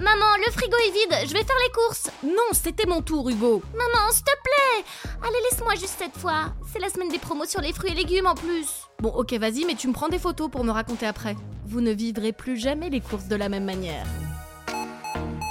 Maman, 0.00 0.36
le 0.46 0.50
frigo 0.50 0.76
est 0.86 0.92
vide, 0.92 1.28
je 1.28 1.34
vais 1.34 1.44
faire 1.44 1.56
les 1.62 1.72
courses. 1.72 2.10
Non, 2.22 2.52
c'était 2.52 2.86
mon 2.86 3.02
tour, 3.02 3.28
Hugo. 3.28 3.62
Maman, 3.74 4.10
s'il 4.10 4.24
te 4.24 4.30
plaît. 4.42 4.84
Allez, 5.22 5.36
laisse-moi 5.50 5.74
juste 5.74 5.96
cette 5.98 6.16
fois. 6.16 6.54
C'est 6.72 6.78
la 6.78 6.88
semaine 6.88 7.10
des 7.10 7.18
promos 7.18 7.44
sur 7.44 7.60
les 7.60 7.74
fruits 7.74 7.92
et 7.92 7.94
légumes 7.94 8.26
en 8.26 8.34
plus. 8.34 8.88
Bon, 9.00 9.10
ok, 9.10 9.34
vas-y, 9.34 9.66
mais 9.66 9.74
tu 9.74 9.88
me 9.88 9.92
prends 9.92 10.08
des 10.08 10.18
photos 10.18 10.50
pour 10.50 10.64
me 10.64 10.70
raconter 10.70 11.06
après. 11.06 11.36
Vous 11.66 11.82
ne 11.82 11.90
vivrez 11.90 12.32
plus 12.32 12.56
jamais 12.56 12.88
les 12.88 13.02
courses 13.02 13.28
de 13.28 13.36
la 13.36 13.50
même 13.50 13.64
manière. 13.64 14.06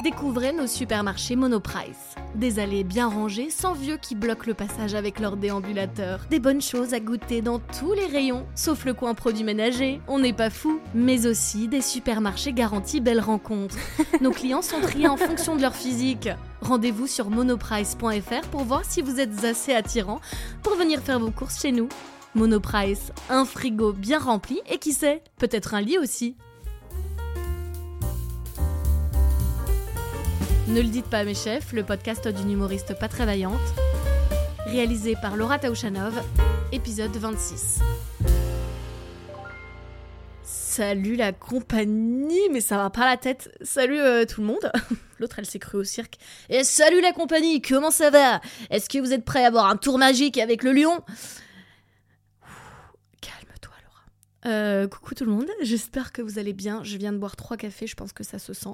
Découvrez 0.02 0.54
nos 0.54 0.66
supermarchés 0.66 1.36
Monoprice. 1.36 2.15
Des 2.34 2.60
allées 2.60 2.86
bien 2.86 3.10
rangées, 3.10 3.50
sans 3.50 3.74
vieux 3.74 3.97
qui 3.97 4.15
bloquent 4.15 4.47
le 4.47 4.54
passage 4.54 4.96
avec 4.96 5.20
leurs 5.20 5.36
déambulateurs. 5.36 6.22
Des 6.29 6.40
bonnes 6.40 6.62
choses 6.62 6.94
à 6.94 7.02
goûter 7.02 7.42
dans 7.42 7.60
tous 7.60 7.92
les 7.92 8.06
rayons, 8.06 8.46
sauf 8.56 8.86
le 8.86 8.94
coin 8.94 9.14
produits 9.14 9.44
ménagers, 9.44 10.00
on 10.08 10.20
n'est 10.20 10.32
pas 10.32 10.50
fou. 10.50 10.79
Mais 10.96 11.28
aussi 11.28 11.68
des 11.68 11.82
supermarchés 11.82 12.54
garantis 12.54 13.01
belles 13.01 13.20
rencontres. 13.20 13.76
Nos 14.22 14.32
clients 14.32 14.62
sont 14.62 14.79
triés 14.79 15.10
en 15.10 15.18
fonction 15.18 15.58
de 15.58 15.62
leur 15.62 15.76
physique. 15.76 16.30
Rendez-vous 16.62 17.08
sur 17.08 17.30
monoprice.fr 17.30 18.48
pour 18.52 18.64
voir 18.64 18.86
si 18.86 19.02
vous 19.02 19.20
êtes 19.20 19.44
assez 19.44 19.73
attirant 19.73 20.22
pour 20.64 20.76
venir 20.76 21.02
faire 21.02 21.20
vos 21.20 21.31
courses 21.31 21.59
chez 21.62 21.73
nous. 21.73 21.90
Monoprice, 22.36 23.12
un 23.30 23.44
frigo 23.44 23.92
bien 23.92 24.20
rempli 24.20 24.62
et 24.70 24.78
qui 24.78 24.94
sait, 24.94 25.23
peut-être 25.40 25.73
un 25.73 25.81
lit 25.81 25.98
aussi. 25.98 26.38
Ne 30.70 30.82
le 30.82 30.88
dites 30.88 31.08
pas 31.08 31.20
à 31.20 31.23
mes 31.23 31.34
chefs, 31.34 31.73
le 31.73 31.84
podcast 31.84 32.28
d'une 32.28 32.52
humoriste 32.52 32.94
pas 33.00 33.08
très 33.08 33.26
vaillante. 33.26 33.59
Réalisé 34.68 35.16
par 35.20 35.36
Laura 35.36 35.58
Taouchanov, 35.58 36.14
épisode 36.72 37.16
26. 37.16 37.80
Salut 40.44 41.16
la 41.16 41.32
compagnie, 41.34 42.50
mais 42.52 42.62
ça 42.62 42.78
va 42.78 42.92
pas 42.92 43.05
la 43.05 43.18
tête. 43.18 43.50
Salut 43.64 44.00
euh, 44.00 44.26
tout 44.26 44.42
le 44.42 44.48
monde. 44.48 44.72
L'autre, 45.20 45.40
elle 45.40 45.48
s'est 45.48 45.58
crue 45.58 45.80
au 45.80 45.84
cirque. 45.84 46.18
Et 46.50 46.64
salut 46.64 47.02
la 47.02 47.14
compagnie, 47.14 47.64
comment 47.64 47.90
ça 47.90 48.12
va? 48.12 48.40
Est-ce 48.70 48.90
que 48.90 49.00
vous 49.00 49.12
êtes 49.12 49.25
prêts 49.25 49.44
à 49.44 49.47
avoir 49.47 49.66
un 49.66 49.75
tour 49.75 49.97
magique 49.97 50.38
avec 50.38 50.62
le 50.62 50.72
lion? 50.72 51.02
Euh, 54.45 54.88
coucou 54.88 55.16
tout 55.16 55.26
le 55.26 55.32
monde, 55.32 55.50
j'espère 55.62 56.12
que 56.12 56.22
vous 56.22 56.40
allez 56.40 56.54
bien. 56.54 56.84
Je 56.84 56.98
viens 56.98 57.12
de 57.12 57.18
boire 57.18 57.36
trois 57.36 57.58
cafés, 57.58 57.88
je 57.88 57.95
pense 57.95 58.14
que 58.14 58.23
ça 58.23 58.40
se 58.40 58.54
sent. 58.54 58.73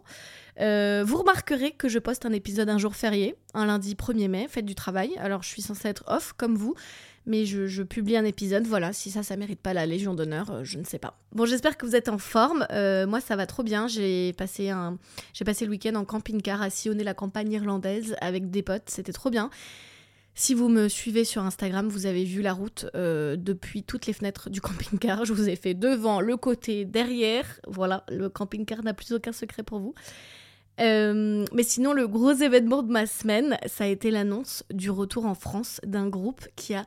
Euh, 0.60 1.04
vous 1.06 1.18
remarquerez 1.18 1.72
que 1.72 1.90
je 1.90 2.00
poste 2.00 2.26
un 2.26 2.34
épisode 2.34 2.70
un 2.70 2.78
jour 2.78 2.96
férié, 2.96 3.36
un 3.54 3.66
lundi 3.66 3.96
1er 3.96 4.28
mai, 4.28 4.48
fête 4.48 4.66
du 4.66 4.76
travail. 4.76 5.12
Alors 5.18 5.44
je 5.44 5.50
suis 5.50 5.62
censée 5.62 5.88
être 5.88 6.04
off 6.08 6.34
comme 6.38 6.56
vous, 6.56 6.76
mais 7.26 7.46
je, 7.46 7.82
publie 7.82 8.16
un 8.16 8.26
épisode. 8.26 8.68
Voilà, 8.68 8.94
si 8.94 9.10
ça, 9.10 9.24
ça 9.24 9.38
mérite 9.38 9.60
pas 9.60 9.74
la 9.74 9.88
Légion 9.88 10.14
d'honneur, 10.14 10.52
euh, 10.52 10.64
je 10.64 10.78
ne 10.78 10.84
sais 10.84 11.00
pas. 11.00 11.18
Bon, 11.32 11.46
j'espère 11.46 11.78
que 11.78 11.86
vous 11.86 11.96
êtes 11.96 12.10
en 12.10 12.20
forme. 12.20 12.68
Moi, 12.72 13.20
ça 13.20 13.36
va 13.36 13.48
trop 13.48 13.64
bien. 13.64 13.88
J'ai 13.88 14.34
passé 14.34 14.70
un, 14.70 14.98
j'ai 15.34 15.46
passé 15.46 15.66
le 15.66 15.72
week-end 15.72 15.96
en 15.96 16.06
camping-car 16.06 16.62
à 16.62 16.70
sillonner 16.70 17.04
la 17.04 17.14
campagne 17.16 17.52
irlandaise 17.52 18.16
avec 18.22 18.52
des 18.52 18.62
potes. 18.62 18.90
C'était 18.90 19.14
trop 19.14 19.32
bien. 19.32 19.50
Si 20.38 20.54
vous 20.54 20.68
me 20.68 20.90
suivez 20.90 21.24
sur 21.24 21.44
Instagram, 21.44 21.88
vous 21.88 22.08
avez 22.08 22.26
vu 22.26 22.42
la 22.42 22.52
route 22.52 22.88
euh, 22.94 23.38
depuis 23.38 23.84
toutes 23.84 24.06
les 24.06 24.12
fenêtres 24.12 24.50
du 24.50 24.60
camping-car. 24.62 25.24
Je 25.24 25.32
vous 25.32 25.48
ai 25.48 25.56
fait 25.56 25.74
devant, 25.74 26.20
le 26.20 26.36
côté, 26.36 26.84
derrière. 26.84 27.46
Voilà, 27.68 28.04
le 28.10 28.28
camping-car 28.28 28.84
n'a 28.84 28.94
plus 28.94 29.14
aucun 29.14 29.32
secret 29.32 29.64
pour 29.64 29.80
vous. 29.80 29.94
Euh, 30.82 31.46
mais 31.54 31.64
sinon, 31.64 31.94
le 31.94 32.06
gros 32.10 32.34
événement 32.34 32.84
de 32.84 32.92
ma 32.92 33.06
semaine, 33.06 33.58
ça 33.66 33.86
a 33.86 33.88
été 33.88 34.12
l'annonce 34.12 34.66
du 34.74 34.90
retour 34.90 35.26
en 35.26 35.36
France 35.36 35.80
d'un 35.86 36.10
groupe 36.10 36.46
qui 36.58 36.74
a 36.74 36.86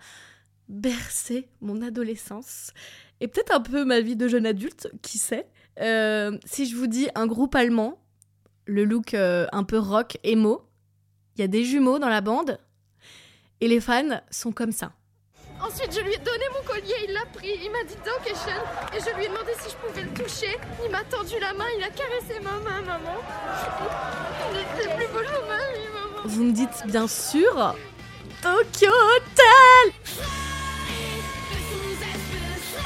bercé 0.69 1.49
mon 1.63 1.81
adolescence 1.81 2.73
et 3.21 3.29
peut-être 3.29 3.55
un 3.55 3.63
peu 3.63 3.87
ma 3.87 4.03
vie 4.03 4.17
de 4.17 4.29
jeune 4.29 4.45
adulte, 4.45 4.93
qui 5.01 5.17
sait. 5.17 5.49
Euh, 5.81 6.37
si 6.45 6.67
je 6.67 6.77
vous 6.77 6.87
dis 6.87 7.09
un 7.15 7.27
groupe 7.27 7.55
allemand, 7.55 7.99
le 8.67 8.85
look 8.85 9.15
un 9.15 9.65
peu 9.65 9.79
rock, 9.79 10.19
emo, 10.23 10.69
il 11.37 11.41
y 11.41 11.45
a 11.45 11.49
des 11.49 11.65
jumeaux 11.65 11.99
dans 11.99 12.11
la 12.11 12.21
bande 12.21 12.59
et 13.61 13.69
les 13.69 13.81
fans 13.81 14.20
sont 14.31 14.53
comme 14.53 14.73
ça. 14.73 14.92
Ensuite, 15.61 15.92
je 15.92 16.01
lui 16.01 16.12
ai 16.12 16.19
donné 16.19 16.45
mon 16.55 16.63
collier, 16.73 16.95
il 17.08 17.13
l'a 17.13 17.27
pris, 17.33 17.48
il 17.64 17.70
m'a 17.73 17.83
dit 17.89 17.96
Dankeschön 18.05 18.63
et 18.96 19.01
je 19.01 19.17
lui 19.17 19.24
ai 19.24 19.29
demandé 19.29 19.51
si 19.61 19.70
je 19.70 19.77
pouvais 19.77 20.02
le 20.02 20.11
toucher. 20.11 20.57
Il 20.85 20.91
m'a 20.92 21.02
tendu 21.02 21.35
la 21.41 21.52
main, 21.52 21.64
il 21.77 21.83
a 21.83 21.89
caressé 21.91 22.39
ma 22.41 22.52
main, 22.61 22.80
maman. 22.83 23.17
C'est 24.80 24.95
plus 24.96 25.07
beau 25.08 25.19
jour 25.24 25.42
maman. 25.48 26.23
Vous 26.24 26.45
me 26.45 26.52
dites 26.52 26.83
bien 26.86 27.08
sûr 27.08 27.74
Tokyo 28.41 28.86
Hotel 28.89 29.92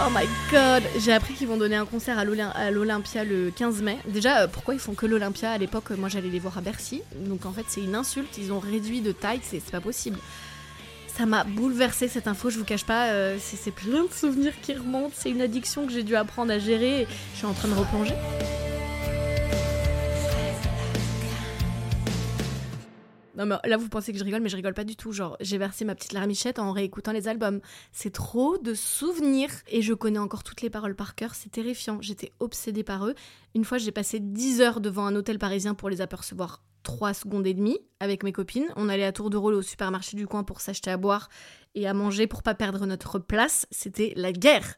Oh 0.01 0.09
my 0.11 0.27
god 0.51 0.83
J'ai 0.99 1.13
appris 1.13 1.35
qu'ils 1.35 1.49
vont 1.49 1.59
donner 1.59 1.77
un 1.77 1.85
concert 1.85 2.19
à 2.19 2.25
l'Olym- 2.25 2.53
à 2.55 2.71
l'Olympia 2.71 3.25
le 3.25 3.51
15 3.51 3.83
mai. 3.83 3.99
Déjà, 4.07 4.41
euh, 4.43 4.47
pourquoi 4.49 4.73
ils 4.75 4.81
font 4.81 4.95
que 4.95 5.05
l'Olympia? 5.07 5.51
À 5.53 5.59
l'époque, 5.59 5.91
moi 5.91 6.09
j'allais 6.09 6.29
les 6.31 6.39
voir 6.39 6.57
à 6.57 6.61
Bercy. 6.63 7.03
Donc 7.17 7.45
en 7.45 7.53
fait, 7.53 7.65
c'est 7.69 7.83
une 7.83 7.95
insulte. 7.95 8.39
Ils 8.39 8.53
ont 8.53 8.59
réduit 8.59 9.03
de 9.03 9.13
taille, 9.13 9.41
c'est 9.43 9.63
pas 9.71 9.81
possible. 9.83 10.19
Ça 11.17 11.27
m'a 11.27 11.45
bouleversé 11.45 12.09
cette 12.09 12.27
info, 12.27 12.49
je 12.51 12.59
vous 12.59 12.65
cache 12.65 12.87
pas. 12.87 13.09
euh, 13.11 13.37
c'est 13.39 13.71
plein 13.71 14.05
de 14.05 14.13
souvenirs 14.13 14.55
qui 14.63 14.73
remontent. 14.75 15.13
C'est 15.15 15.31
une 15.31 15.43
addiction 15.43 15.87
que 15.87 15.93
j'ai 15.93 16.03
dû 16.03 16.17
apprendre 16.17 16.53
à 16.53 16.59
gérer. 16.59 17.03
et 17.03 17.07
Je 17.33 17.39
suis 17.39 17.47
en 17.47 17.53
train 17.53 17.69
de 17.69 17.75
replonger. 17.75 18.15
Non 23.35 23.47
mais 23.47 23.57
là 23.65 23.79
vous 23.79 23.89
pensez 23.89 24.13
que 24.13 24.19
je 24.19 24.25
rigole 24.25 24.43
mais 24.43 24.51
je 24.51 24.57
rigole 24.57 24.75
pas 24.75 24.85
du 24.85 24.95
tout. 24.97 25.13
Genre 25.13 25.37
j'ai 25.41 25.57
versé 25.59 25.85
ma 25.85 25.95
petite 25.95 26.13
larmichette 26.13 26.59
en 26.59 26.73
réécoutant 26.73 27.13
les 27.13 27.29
albums. 27.29 27.61
C'est 27.91 28.13
trop 28.13 28.59
de 28.59 28.75
souvenirs 28.75 29.51
et 29.69 29.81
je 29.81 29.95
connais 29.95 30.19
encore 30.19 30.43
toutes 30.43 30.61
les 30.61 30.69
paroles 30.71 30.95
par 30.95 31.15
cœur. 31.15 31.35
C'est 31.35 31.51
terrifiant. 31.51 31.99
J'étais 32.03 32.33
obsédée 32.41 32.85
par 32.85 33.07
eux. 33.07 33.15
Une 33.55 33.65
fois 33.65 33.79
j'ai 33.79 33.91
passé 33.93 34.19
10 34.21 34.61
heures 34.61 34.81
devant 34.81 35.07
un 35.07 35.17
hôtel 35.17 35.39
parisien 35.39 35.75
pour 35.75 35.89
les 35.89 36.01
apercevoir 36.03 36.63
3 36.83 37.15
secondes 37.15 37.47
et 37.47 37.55
demie 37.55 37.79
avec 38.01 38.23
mes 38.23 38.33
copines. 38.33 38.67
On 38.77 38.89
allait 38.89 39.05
à 39.05 39.13
tour 39.13 39.31
de 39.31 39.37
rôle 39.37 39.55
au 39.55 39.63
supermarché 39.63 40.17
du 40.17 40.27
coin 40.27 40.45
pour 40.45 40.61
s'acheter 40.61 40.91
à 40.91 40.97
boire 40.97 41.29
et 41.75 41.87
à 41.87 41.95
manger 41.95 42.27
pour 42.27 42.43
pas 42.43 42.55
perdre 42.55 42.85
notre 42.87 43.19
place. 43.19 43.67
C'était 43.71 44.13
la 44.17 44.33
guerre. 44.33 44.75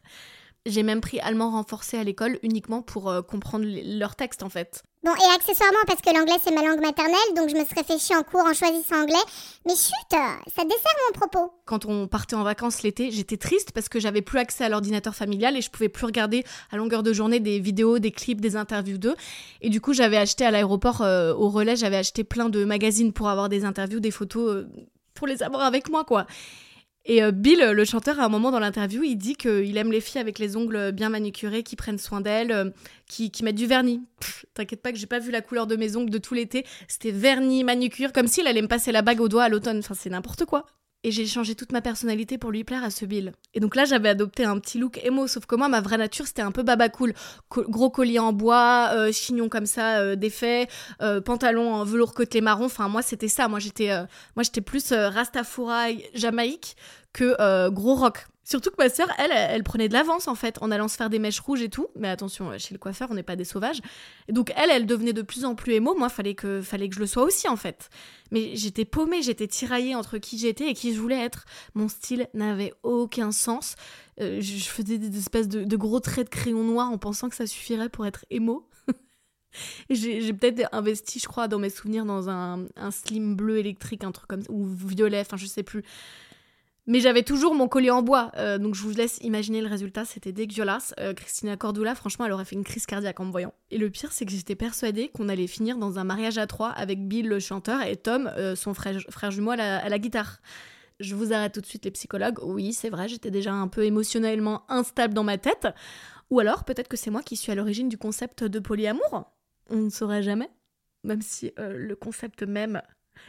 J'ai 0.67 0.83
même 0.83 1.01
pris 1.01 1.21
allemand 1.21 1.51
renforcé 1.51 1.99
à 1.99 2.05
l'école 2.05 2.39
uniquement 2.43 2.81
pour 2.83 3.11
euh, 3.11 3.21
comprendre 3.23 3.65
les- 3.67 3.83
leurs 3.99 4.17
textes 4.17 4.43
en 4.43 4.49
fait. 4.49 4.83
Bon, 5.05 5.11
et 5.11 5.35
accessoirement, 5.37 5.81
parce 5.87 6.01
que 6.01 6.17
l'anglais 6.17 6.39
c'est 6.43 6.55
ma 6.55 6.63
langue 6.63 6.81
maternelle, 6.81 7.35
donc 7.37 7.51
je 7.51 7.55
me 7.55 7.65
serais 7.67 7.85
fait 7.85 7.99
chier 7.99 8.17
en 8.17 8.23
cours 8.23 8.41
en 8.41 8.55
choisissant 8.55 9.03
anglais. 9.03 9.23
Mais 9.67 9.75
chut, 9.75 9.93
ça 10.11 10.65
dessert 10.65 10.97
mon 11.07 11.21
propos. 11.21 11.53
quand 11.67 11.85
on 11.85 12.07
partait 12.07 12.37
en 12.37 12.43
vacances 12.43 12.83
l'été, 12.83 13.11
j'étais 13.11 13.37
triste 13.37 13.73
parce 13.73 13.91
que 13.91 14.01
j'avais 14.01 14.23
plus 14.23 14.39
accès 14.39 14.65
à 14.65 14.71
l'ordinateur 14.71 15.15
familial 15.15 15.59
et 15.59 15.61
je 15.61 15.71
pouvais 15.71 15.91
plus 15.91 16.07
regarder 16.07 16.43
à 16.73 16.79
longueur 16.79 17.03
de 17.03 17.13
journée 17.13 17.39
des 17.39 17.61
vidéos, 17.61 17.99
des 17.99 18.13
clips, 18.13 18.41
des 18.41 18.57
interviews 18.57 18.97
d'eux. 18.97 19.15
Et 19.61 19.69
du 19.69 19.83
coup, 19.83 19.93
j'avais 19.93 20.17
acheté 20.17 20.47
à 20.47 20.51
l'aéroport, 20.51 21.03
euh, 21.03 21.35
au 21.35 21.51
relais, 21.51 21.77
j'avais 21.77 21.99
acheté 21.99 22.25
plein 22.25 22.49
de 22.49 22.65
magazines 22.65 23.13
pour 23.13 23.29
avoir 23.29 23.51
des 23.51 23.67
interviews, 23.67 24.01
des 24.01 24.11
photos, 24.11 24.49
euh, 24.49 24.69
pour 25.13 25.27
les 25.27 25.43
avoir 25.43 25.65
avec 25.65 25.91
moi, 25.91 26.05
quoi. 26.05 26.27
Et 27.07 27.23
euh, 27.23 27.33
Bill, 27.33 27.61
le 27.61 27.85
chanteur, 27.85 28.19
à 28.19 28.25
un 28.25 28.29
moment 28.29 28.51
dans 28.51 28.59
l'interview, 28.59 29.03
il 29.03 29.17
dit 29.17 29.37
qu'il 29.37 29.77
aime 29.77 29.93
les 29.93 30.01
filles 30.01 30.21
avec 30.21 30.39
les 30.39 30.57
ongles 30.57 30.93
bien 30.93 31.11
manucurés, 31.11 31.63
qui 31.63 31.77
prennent 31.77 31.99
soin 31.99 32.21
d'elles, 32.21 32.53
euh, 32.53 32.71
qui, 33.07 33.31
qui 33.31 33.45
mettent 33.45 33.57
du 33.57 33.67
vernis. 33.67 34.01
T'inquiète 34.55 34.81
pas 34.81 34.93
que 34.93 34.99
j'ai 34.99 35.07
pas 35.07 35.19
vu 35.19 35.31
la 35.31 35.43
couleur 35.43 35.67
de 35.67 35.77
mes 35.77 35.97
ongles 35.97 36.11
de 36.11 36.19
tout 36.19 36.35
l'été. 36.35 36.65
C'était 36.89 37.11
vernis, 37.11 37.63
manucure, 37.63 38.13
comme 38.13 38.27
s'il 38.27 38.47
allait 38.47 38.63
me 38.63 38.69
passer 38.69 38.91
la 38.91 39.03
bague 39.03 39.21
au 39.21 39.29
doigt 39.29 39.45
à 39.45 39.49
l'automne. 39.49 39.79
Enfin, 39.79 39.95
c'est 39.95 40.11
n'importe 40.11 40.47
quoi. 40.47 40.67
Et 41.07 41.11
j'ai 41.13 41.27
changé 41.27 41.55
toute 41.55 41.71
ma 41.71 41.83
personnalité 41.83 42.39
pour 42.39 42.51
lui 42.51 42.65
plaire 42.65 42.83
à 42.83 42.91
ce 42.91 43.05
Bill. 43.05 43.33
Et 43.53 43.61
donc 43.61 43.77
là, 43.77 43.85
j'avais 43.85 44.09
adopté 44.09 44.45
un 44.45 44.59
petit 44.59 44.79
look 44.79 44.99
émo, 45.05 45.27
sauf 45.27 45.45
que 45.45 45.55
moi, 45.55 45.69
ma 45.69 45.83
vraie 45.83 45.99
nature, 45.99 46.27
c'était 46.27 46.41
un 46.43 46.51
peu 46.51 46.63
baba 46.63 46.89
cool. 46.89 47.13
Co- 47.51 47.65
gros 47.69 47.91
collier 47.91 48.19
en 48.19 48.33
bois, 48.33 48.89
euh, 48.95 49.13
chignon 49.13 49.51
comme 49.51 49.67
ça, 49.67 49.99
euh, 49.99 50.17
défait, 50.17 50.67
euh, 51.03 51.21
pantalon 51.21 51.75
en 51.75 51.85
velours 51.85 52.15
côtelé 52.15 52.41
marron. 52.41 52.65
Enfin, 52.65 52.89
moi, 52.89 53.03
c'était 53.03 53.29
ça. 53.29 53.49
Moi, 53.49 53.59
j'étais 53.59 53.91
euh, 53.91 54.05
moi 54.35 54.43
j'étais 54.45 54.63
plus 54.63 54.93
Rastafari 54.93 56.05
Jamaïque 56.15 56.75
que 57.13 57.69
gros 57.69 57.95
rock. 57.95 58.27
Surtout 58.45 58.71
que 58.71 58.77
ma 58.79 58.91
sœur, 58.91 59.09
elle, 59.19 59.31
elle, 59.33 59.63
prenait 59.63 59.89
de 59.89 59.95
l'avance 59.95 60.29
en 60.29 60.35
fait, 60.35 60.59
en 60.61 60.71
allant 60.71 60.87
se 60.87 60.97
faire 60.97 61.09
des 61.09 61.19
mèches 61.19 61.41
rouges 61.41 61.63
et 61.63 61.71
tout. 61.71 61.89
Mais 61.97 62.09
attention, 62.09 62.57
chez 62.59 62.75
le 62.75 62.79
coiffeur, 62.79 63.09
on 63.11 63.15
n'est 63.15 63.23
pas 63.23 63.37
des 63.37 63.45
sauvages. 63.45 63.81
Donc 64.29 64.53
elle, 64.57 64.71
elle 64.71 64.85
devenait 64.85 65.15
de 65.15 65.23
plus 65.23 65.47
en 65.47 65.55
plus 65.55 65.73
émo. 65.73 65.95
Moi, 65.95 66.11
fallait 66.11 66.35
que, 66.35 66.61
fallait 66.61 66.91
que 66.91 66.95
je 66.95 67.01
le 67.01 67.07
sois 67.07 67.23
aussi 67.23 67.49
en 67.49 67.57
fait. 67.57 67.89
Mais 68.31 68.55
j'étais 68.55 68.85
paumée, 68.85 69.23
j'étais 69.23 69.47
tiraillée 69.47 69.95
entre 69.95 70.19
qui 70.19 70.37
j'étais 70.37 70.69
et 70.69 70.75
qui 70.75 70.95
je 70.95 71.01
voulais 71.01 71.19
être. 71.19 71.47
Mon 71.75 71.89
style 71.89 72.29
n'avait 72.35 72.75
aucun 72.83 73.33
sens. 73.33 73.77
Euh, 74.21 74.43
je 74.43 74.65
faisais 74.65 74.99
des 74.99 75.19
espèces 75.19 75.49
de, 75.49 75.77
gros 75.77 76.01
traits 76.01 76.27
de 76.27 76.31
crayon 76.31 76.65
noir 76.65 76.91
en 76.91 76.99
pensant 76.99 77.31
que 77.31 77.35
ça 77.37 77.47
suffirait 77.47 77.89
pour 77.89 78.05
être 78.05 78.27
émo. 78.29 78.69
J'ai 79.91 80.33
peut-être 80.35 80.69
investi, 80.73 81.19
je 81.19 81.29
crois, 81.29 81.49
dans 81.49 81.59
mes 81.59 81.71
souvenirs, 81.71 82.05
dans 82.05 82.29
un, 82.29 82.67
un 82.77 82.91
slim 82.91 83.37
bleu 83.37 83.59
électrique, 83.59 84.05
un 84.05 84.13
truc 84.13 84.29
comme 84.29 84.43
ça, 84.43 84.51
ou 84.51 84.67
violet, 84.67 85.21
enfin 85.21 85.39
je 85.39 85.47
sais 85.47 85.63
plus. 85.63 85.83
Mais 86.87 87.01
j'avais 87.01 87.23
toujours 87.23 87.55
mon 87.55 87.67
collier 87.67 87.91
en 87.91 88.03
bois, 88.03 88.31
euh, 88.37 88.59
donc 88.59 88.75
je 88.75 88.83
vous 88.83 88.91
laisse 88.91 89.17
imaginer 89.23 89.63
le 89.63 89.69
résultat, 89.69 90.05
c'était 90.05 90.33
dégueulasse. 90.33 90.95
Euh, 91.01 91.15
Christina 91.15 91.57
Cordula, 91.57 91.95
franchement, 91.95 92.27
elle 92.27 92.33
aurait 92.33 92.45
fait 92.45 92.57
une 92.57 92.65
crise 92.65 92.85
cardiaque 92.85 93.19
en 93.21 93.25
me 93.25 93.31
voyant. 93.31 93.55
Et 93.71 93.79
le 93.79 93.89
pire, 93.89 94.13
c'est 94.13 94.27
que 94.27 94.33
j'étais 94.33 94.55
persuadée 94.55 95.09
qu'on 95.09 95.31
allait 95.31 95.47
finir 95.47 95.79
dans 95.79 95.99
un 95.99 96.05
mariage 96.05 96.37
à 96.37 96.47
trois 96.47 96.69
avec 96.69 97.09
Bill 97.09 97.27
le 97.27 97.41
chanteur 97.41 97.81
et 97.83 97.97
Tom, 97.97 98.31
euh, 98.37 98.55
son 98.55 98.75
frère, 98.75 99.31
jumeau, 99.31 99.53
à 99.53 99.57
la, 99.57 99.79
à 99.83 99.89
la 99.89 99.99
guitare. 99.99 100.43
Je 101.01 101.15
vous 101.15 101.33
arrête 101.33 101.55
tout 101.55 101.63
de 101.63 101.67
suite 101.67 101.87
les 101.87 101.91
psychologues. 101.91 102.39
Oui, 102.43 102.75
c'est 102.75 102.91
vrai, 102.91 103.09
j'étais 103.09 103.31
déjà 103.31 103.55
un 103.55 103.69
peu 103.69 103.85
émotionnellement 103.85 104.71
instable 104.71 105.15
dans 105.15 105.25
ma 105.25 105.39
tête. 105.39 105.69
Ou 106.29 106.39
alors, 106.39 106.65
peut-être 106.65 106.89
que 106.89 106.99
c'est 106.99 107.11
moi 107.11 107.23
qui 107.23 107.37
suis 107.37 107.51
à 107.51 107.55
l'origine 107.55 107.89
du 107.89 107.97
concept 107.97 108.45
de 108.45 108.59
polyamour. 108.59 109.25
On 109.71 109.77
ne 109.77 109.91
saura 109.91 110.21
jamais. 110.21 110.51
même 111.03 111.23
si 111.23 111.53
le 111.57 111.95
concept 111.95 112.43
même, 112.43 112.83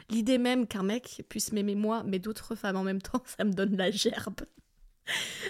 l'idée 0.09 0.37
même 0.37 0.67
qu'un 0.67 0.83
mec 0.83 1.23
puisse 1.29 1.51
m'aimer 1.51 1.75
moi, 1.75 2.03
mais 2.05 2.19
d'autres 2.19 2.55
femmes 2.55 2.77
en 2.77 2.83
même 2.83 3.01
temps, 3.01 3.23
ça 3.37 3.43
me 3.43 3.51
donne 3.51 3.75
la 3.77 3.91
gerbe. 3.91 4.41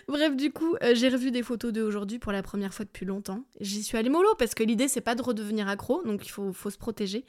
Bref, 0.10 0.36
du 0.36 0.52
coup, 0.52 0.76
euh, 0.84 0.94
j'ai 0.96 1.08
revu 1.08 1.32
des 1.32 1.42
photos 1.42 1.72
d'eux 1.72 1.84
aujourd'hui 1.84 2.20
pour 2.20 2.34
la 2.34 2.44
première 2.44 2.74
fois 2.74 2.84
depuis 2.84 3.06
longtemps. 3.06 3.46
J'y 3.62 3.84
suis 3.84 3.98
allée 3.98 4.10
mollo 4.10 4.36
parce 4.38 4.54
que 4.54 4.64
l'idée 4.64 4.90
c'est 4.90 5.02
pas 5.02 5.16
de 5.16 5.22
redevenir 5.22 5.70
accro, 5.70 6.04
donc 6.04 6.26
il 6.26 6.30
faut, 6.30 6.52
faut 6.52 6.70
se 6.70 6.78
protéger. 6.78 7.26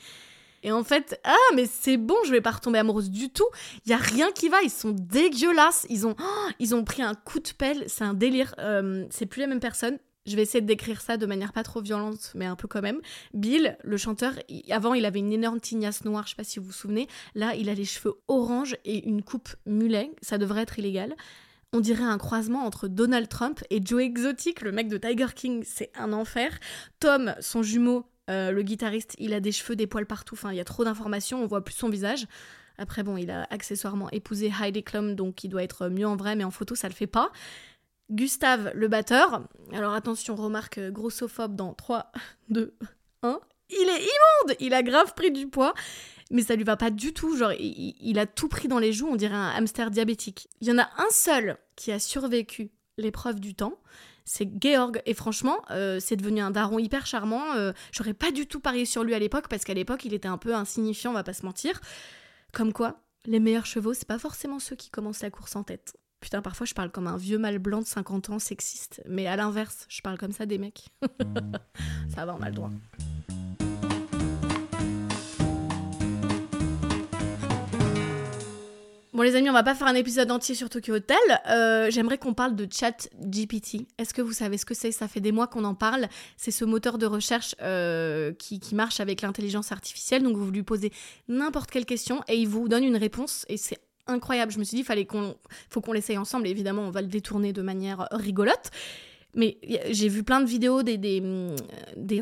Et 0.63 0.73
en 0.73 0.83
fait, 0.83 1.21
ah, 1.23 1.37
mais 1.55 1.67
c'est 1.67 1.97
bon, 1.97 2.17
je 2.25 2.33
vais 2.33 2.41
pas 2.41 2.51
retomber 2.51 2.81
amoureuse 2.81 3.11
du 3.11 3.31
tout. 3.31 3.47
Il 3.85 3.91
y 3.91 3.95
a 3.95 3.99
rien 3.99 4.33
qui 4.33 4.49
va, 4.49 4.63
ils 4.63 4.71
sont 4.71 4.91
dégueulasses. 4.91 5.87
Ils 5.91 6.09
ont, 6.09 6.17
oh, 6.21 6.51
ils 6.59 6.75
ont 6.75 6.83
pris 6.83 7.03
un 7.03 7.15
coup 7.15 7.39
de 7.39 7.51
pelle, 7.57 7.85
c'est 7.87 8.03
un 8.03 8.15
délire. 8.15 8.53
Euh, 8.59 9.07
c'est 9.11 9.27
plus 9.27 9.41
la 9.41 9.47
même 9.47 9.61
personne. 9.61 9.99
Je 10.27 10.37
vais 10.37 10.43
essayer 10.43 10.61
de 10.61 10.67
décrire 10.67 11.01
ça 11.01 11.17
de 11.17 11.27
manière 11.27 11.53
pas 11.53 11.63
trop 11.63 11.81
violente, 11.81 12.33
mais 12.35 12.47
un 12.47 12.57
peu 12.57 12.69
quand 12.69 12.83
même. 12.83 13.01
Bill, 13.35 13.77
le 13.83 13.97
chanteur, 13.97 14.35
avant 14.71 14.95
il 14.95 15.05
avait 15.05 15.21
une 15.21 15.33
énorme 15.33 15.61
tignasse 15.61 16.05
noire, 16.05 16.25
je 16.25 16.31
sais 16.31 16.37
pas 16.37 16.45
si 16.45 16.59
vous 16.59 16.67
vous 16.67 16.73
souvenez. 16.73 17.09
Là, 17.35 17.55
il 17.55 17.69
a 17.69 17.75
les 17.75 17.85
cheveux 17.85 18.15
orange 18.29 18.77
et 18.85 19.07
une 19.09 19.23
coupe 19.23 19.49
mulet. 19.67 20.11
Ça 20.23 20.39
devrait 20.39 20.63
être 20.63 20.79
illégal. 20.79 21.15
On 21.73 21.81
dirait 21.81 22.05
un 22.05 22.19
croisement 22.19 22.65
entre 22.65 22.89
Donald 22.89 23.29
Trump 23.29 23.63
et 23.71 23.81
Joe 23.85 24.03
Exotic, 24.03 24.63
le 24.63 24.73
mec 24.73 24.89
de 24.89 24.97
Tiger 24.97 25.27
King. 25.35 25.63
C'est 25.67 25.91
un 25.97 26.13
enfer. 26.13 26.59
Tom, 27.01 27.35
son 27.41 27.63
jumeau, 27.63 28.07
euh, 28.31 28.51
le 28.51 28.63
guitariste, 28.63 29.15
il 29.19 29.35
a 29.35 29.41
des 29.41 29.53
cheveux, 29.53 29.77
des 29.77 29.87
poils 29.87 30.07
partout. 30.07 30.35
Enfin, 30.35 30.53
il 30.53 30.57
y 30.57 30.61
a 30.61 30.65
trop 30.65 30.85
d'informations, 30.85 31.43
on 31.43 31.47
voit 31.47 31.65
plus 31.65 31.75
son 31.75 31.89
visage. 31.89 32.27
Après, 32.79 33.03
bon, 33.03 33.17
il 33.17 33.31
a 33.31 33.47
accessoirement 33.51 34.11
épousé 34.11 34.53
Heidi 34.61 34.83
Klum, 34.83 35.15
donc 35.15 35.45
il 35.45 35.49
doit 35.49 35.63
être 35.63 35.89
mieux 35.89 36.07
en 36.07 36.17
vrai, 36.17 36.37
mais 36.37 36.45
en 36.45 36.51
photo, 36.51 36.75
ça 36.75 36.89
le 36.89 36.95
fait 36.95 37.07
pas. 37.07 37.31
Gustave, 38.11 38.71
le 38.75 38.89
batteur. 38.89 39.43
Alors 39.73 39.95
attention, 39.95 40.37
remarque 40.37 40.81
grossophobe 40.91 41.57
dans 41.57 41.75
3, 41.75 42.13
2, 42.51 42.75
1. 43.23 43.41
Il 43.71 43.89
est 43.89 44.03
immonde 44.03 44.57
Il 44.61 44.75
a 44.75 44.83
grave 44.83 45.15
pris 45.15 45.33
du 45.33 45.49
poids 45.49 45.75
mais 46.31 46.43
ça 46.43 46.57
lui 46.57 46.65
va 46.65 46.77
pas 46.77 46.91
du 46.91 47.13
tout. 47.13 47.37
Genre, 47.37 47.53
il, 47.53 48.19
a 48.19 48.27
tout 48.27 48.49
pris 48.49 48.69
dans 48.69 48.79
les 48.79 48.93
joues, 48.93 49.09
on 49.09 49.17
dirait 49.17 49.35
un 49.35 49.51
hamster 49.51 49.91
diabétique. 49.91 50.49
Il 50.61 50.69
y 50.69 50.73
en 50.73 50.79
a 50.79 50.89
un 50.99 51.11
seul 51.11 51.57
qui 51.77 51.93
a 51.93 51.99
survécu 51.99 52.71
l'épreuve 52.99 53.41
du 53.41 53.55
temps. 53.55 53.79
C'est 54.25 54.49
Georg. 54.61 55.01
Et 55.07 55.15
franchement, 55.15 55.63
euh, 55.71 56.01
c'est 56.01 56.17
devenu 56.17 56.41
un 56.41 56.51
daron 56.51 56.79
hyper 56.79 57.07
charmant. 57.07 57.55
Euh, 57.55 57.73
j'aurais 57.93 58.15
pas 58.15 58.33
du 58.33 58.47
tout 58.47 58.59
parié 58.59 58.85
sur 58.85 59.05
lui 59.05 59.15
à 59.15 59.19
l'époque, 59.19 59.47
parce 59.49 59.65
qu'à 59.65 59.75
l'époque, 59.75 60.05
il 60.05 60.15
était 60.15 60.29
un 60.29 60.39
peu 60.39 60.55
insignifiant, 60.55 61.13
on 61.13 61.15
va 61.15 61.23
pas 61.23 61.33
se 61.33 61.47
mentir. 61.47 61.81
Comme 62.53 62.73
quoi, 62.73 63.01
les 63.27 63.39
meilleurs 63.39 63.67
chevaux, 63.67 63.95
c'est 63.95 64.09
pas 64.09 64.19
forcément 64.19 64.59
ceux 64.59 64.75
qui 64.75 64.91
commencent 64.91 65.23
la 65.23 65.31
course 65.31 65.55
en 65.55 65.63
tête. 65.63 65.97
Putain, 66.21 66.43
parfois 66.43 66.67
je 66.67 66.75
parle 66.75 66.91
comme 66.91 67.07
un 67.07 67.17
vieux 67.17 67.39
mâle 67.39 67.59
blanc 67.59 67.81
de 67.81 67.87
50 67.87 68.31
ans 68.31 68.39
sexiste, 68.39 69.03
mais 69.07 69.27
à 69.27 69.37
l'inverse, 69.37 69.87
je 69.89 70.01
parle 70.01 70.19
comme 70.19 70.33
ça 70.33 70.47
des 70.47 70.59
mecs. 70.59 70.89
ça 72.15 72.25
va, 72.25 72.35
on 72.35 72.43
a 72.43 72.49
le 72.49 72.55
droit. 72.55 72.71
Bon 79.17 79.23
les 79.23 79.35
amis, 79.35 79.49
on 79.49 79.55
va 79.55 79.63
pas 79.63 79.75
faire 79.75 79.87
un 79.87 79.95
épisode 79.95 80.31
entier 80.31 80.55
sur 80.55 80.69
Tokyo 80.69 80.93
Hotel. 80.93 81.17
Euh, 81.49 81.91
j'aimerais 81.91 82.19
qu'on 82.19 82.35
parle 82.35 82.55
de 82.55 82.69
Chat 82.71 83.09
GPT. 83.19 83.87
Est-ce 83.97 84.13
que 84.13 84.21
vous 84.21 84.35
savez 84.35 84.59
ce 84.59 84.67
que 84.67 84.75
c'est? 84.75 84.93
Ça 84.93 85.09
fait 85.09 85.21
des 85.21 85.33
mois 85.33 85.47
qu'on 85.47 85.65
en 85.65 85.75
parle. 85.75 86.09
C'est 86.37 86.51
ce 86.51 86.67
moteur 86.67 86.99
de 86.99 87.07
recherche 87.07 87.55
euh, 87.63 88.35
qui, 88.35 88.61
marche 88.75 89.01
avec 89.01 89.23
l'intelligence 89.23 89.73
artificielle. 89.73 90.23
Donc 90.23 90.37
vous 90.37 90.51
lui 90.51 90.63
posez 90.63 90.93
n'importe 91.29 91.71
quelle 91.71 91.87
question 91.87 92.21
et 92.29 92.37
il 92.37 92.47
vous 92.47 92.69
donne 92.69 92.85
une 92.85 92.99
réponse. 92.99 93.47
Et 93.49 93.57
c'est 93.57 93.79
incroyable. 94.07 94.53
Je 94.53 94.59
me 94.59 94.65
suis 94.65 94.77
dit, 94.77 94.85
fallait 94.85 95.07
qu'on, 95.07 95.37
faut 95.71 95.81
qu'on 95.81 95.93
l'essaye 95.93 96.19
ensemble. 96.19 96.47
évidemment, 96.47 96.83
on 96.83 96.91
va 96.91 97.03
le 97.03 97.09
détourner 97.09 97.53
de 97.53 97.63
manière 97.63 98.09
rigolote. 98.11 98.71
Mais 99.35 99.59
j'ai 99.91 100.09
vu 100.09 100.23
plein 100.23 100.41
de 100.41 100.47
vidéos, 100.47 100.83
des, 100.83 100.97
des, 100.97 101.21
mm, 101.21 101.57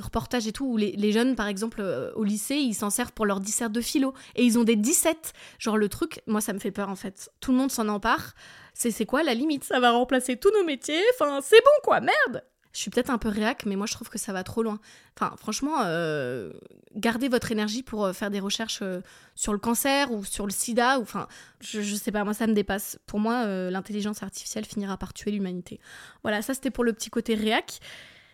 reportages 0.00 0.48
et 0.48 0.52
tout, 0.52 0.66
où 0.66 0.76
les, 0.76 1.12
jeunes, 1.12 1.36
par 1.36 1.46
exemple, 1.46 1.80
euh, 1.80 2.12
au 2.16 2.24
lycée, 2.24 2.56
ils 2.56 2.74
s'en 2.74 2.90
servent 2.90 3.12
pour 3.12 3.24
leur 3.24 3.38
dissert 3.38 3.70
de 3.70 3.80
philo. 3.80 4.14
Et 4.34 4.44
ils 4.44 4.58
ont 4.58 4.64
des 4.64 4.74
17. 4.74 5.32
Genre, 5.60 5.78
le 5.78 5.88
truc, 5.88 6.20
moi, 6.26 6.40
ça 6.40 6.52
me 6.52 6.58
fait 6.58 6.72
peur, 6.72 6.88
en 6.88 6.96
fait. 6.96 7.30
Tout 7.40 7.52
le 7.52 7.58
monde 7.58 7.70
s'en 7.70 7.88
empare. 7.88 8.34
C'est 8.74 9.06
quoi 9.06 9.22
la 9.22 9.34
limite? 9.34 9.62
Ça 9.62 9.78
va 9.78 9.92
remplacer 9.92 10.36
tous 10.36 10.50
nos 10.50 10.64
métiers. 10.64 11.00
Enfin, 11.14 11.38
c'est 11.40 11.60
bon, 11.60 11.82
quoi, 11.84 12.00
merde 12.00 12.42
je 12.74 12.80
suis 12.80 12.90
peut-être 12.90 13.10
un 13.10 13.18
peu 13.18 13.28
réac, 13.28 13.66
mais 13.66 13.76
moi 13.76 13.86
je 13.86 13.92
trouve 13.92 14.10
que 14.10 14.18
ça 14.18 14.32
va 14.32 14.42
trop 14.42 14.62
loin. 14.64 14.80
Enfin, 15.16 15.36
franchement, 15.36 15.82
euh, 15.84 16.52
gardez 16.96 17.28
votre 17.28 17.52
énergie 17.52 17.84
pour 17.84 18.04
euh, 18.04 18.12
faire 18.12 18.30
des 18.30 18.40
recherches 18.40 18.80
euh, 18.82 19.00
sur 19.36 19.52
le 19.52 19.60
cancer 19.60 20.10
ou 20.10 20.24
sur 20.24 20.44
le 20.44 20.50
sida. 20.50 20.98
Ou, 20.98 21.02
enfin, 21.02 21.28
je, 21.60 21.80
sais 21.94 22.10
pas, 22.10 22.24
moi 22.24 22.34
ça 22.34 22.48
me 22.48 22.52
dépasse. 22.52 22.98
Pour 23.06 23.20
moi, 23.20 23.46
l'intelligence 23.70 24.24
artificielle 24.24 24.64
finira 24.64 24.96
par 24.96 25.14
tuer 25.14 25.30
l'humanité. 25.30 25.78
Voilà, 26.22 26.42
ça 26.42 26.52
c'était 26.52 26.72
pour 26.72 26.82
le 26.82 26.92
petit 26.92 27.10
côté 27.10 27.36
réac. 27.36 27.78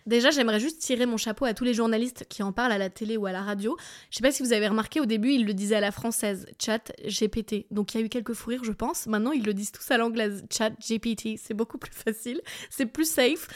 Déjà, 0.07 0.31
j'aimerais 0.31 0.61
juste 0.61 0.81
tirer 0.81 1.07
mon 1.07 1.17
chapeau 1.17 1.45
à 1.45 1.55
tous 1.55 1.65
les 1.65 1.75
journalistes 1.75 2.25
qui 2.29 2.43
en 2.43 2.53
parlent 2.53 2.73
à 2.73 2.79
la 2.79 2.91
télé 2.91 3.17
ou 3.17 3.27
à 3.27 3.33
la 3.33 3.43
radio. 3.43 3.77
Je 4.11 4.17
sais 4.17 4.23
pas 4.23 4.33
si 4.33 4.43
vous 4.43 4.53
avez 4.53 4.69
remarqué, 4.69 5.01
au 5.01 5.07
début, 5.07 5.33
ils 5.33 5.47
le 5.47 5.55
disaient 5.55 5.77
à 5.77 5.81
la 5.81 5.93
française, 5.93 6.47
chat 6.59 6.93
GPT. 7.05 7.67
Donc 7.71 7.95
il 7.95 8.01
y 8.01 8.03
a 8.03 8.07
eu 8.07 8.09
quelques 8.09 8.35
fous 8.35 8.51
rires, 8.51 8.65
je 8.65 8.73
pense. 8.73 9.07
Maintenant, 9.07 9.33
ils 9.33 9.45
le 9.45 9.55
disent 9.55 9.73
tous 9.73 9.91
à 9.91 9.99
l'anglaise, 9.99 10.45
chat 10.51 10.71
GPT. 10.71 11.37
C'est 11.37 11.55
beaucoup 11.55 11.79
plus 11.79 11.93
facile, 11.93 12.41
c'est 12.71 12.87
plus 12.87 13.09
safe. 13.09 13.49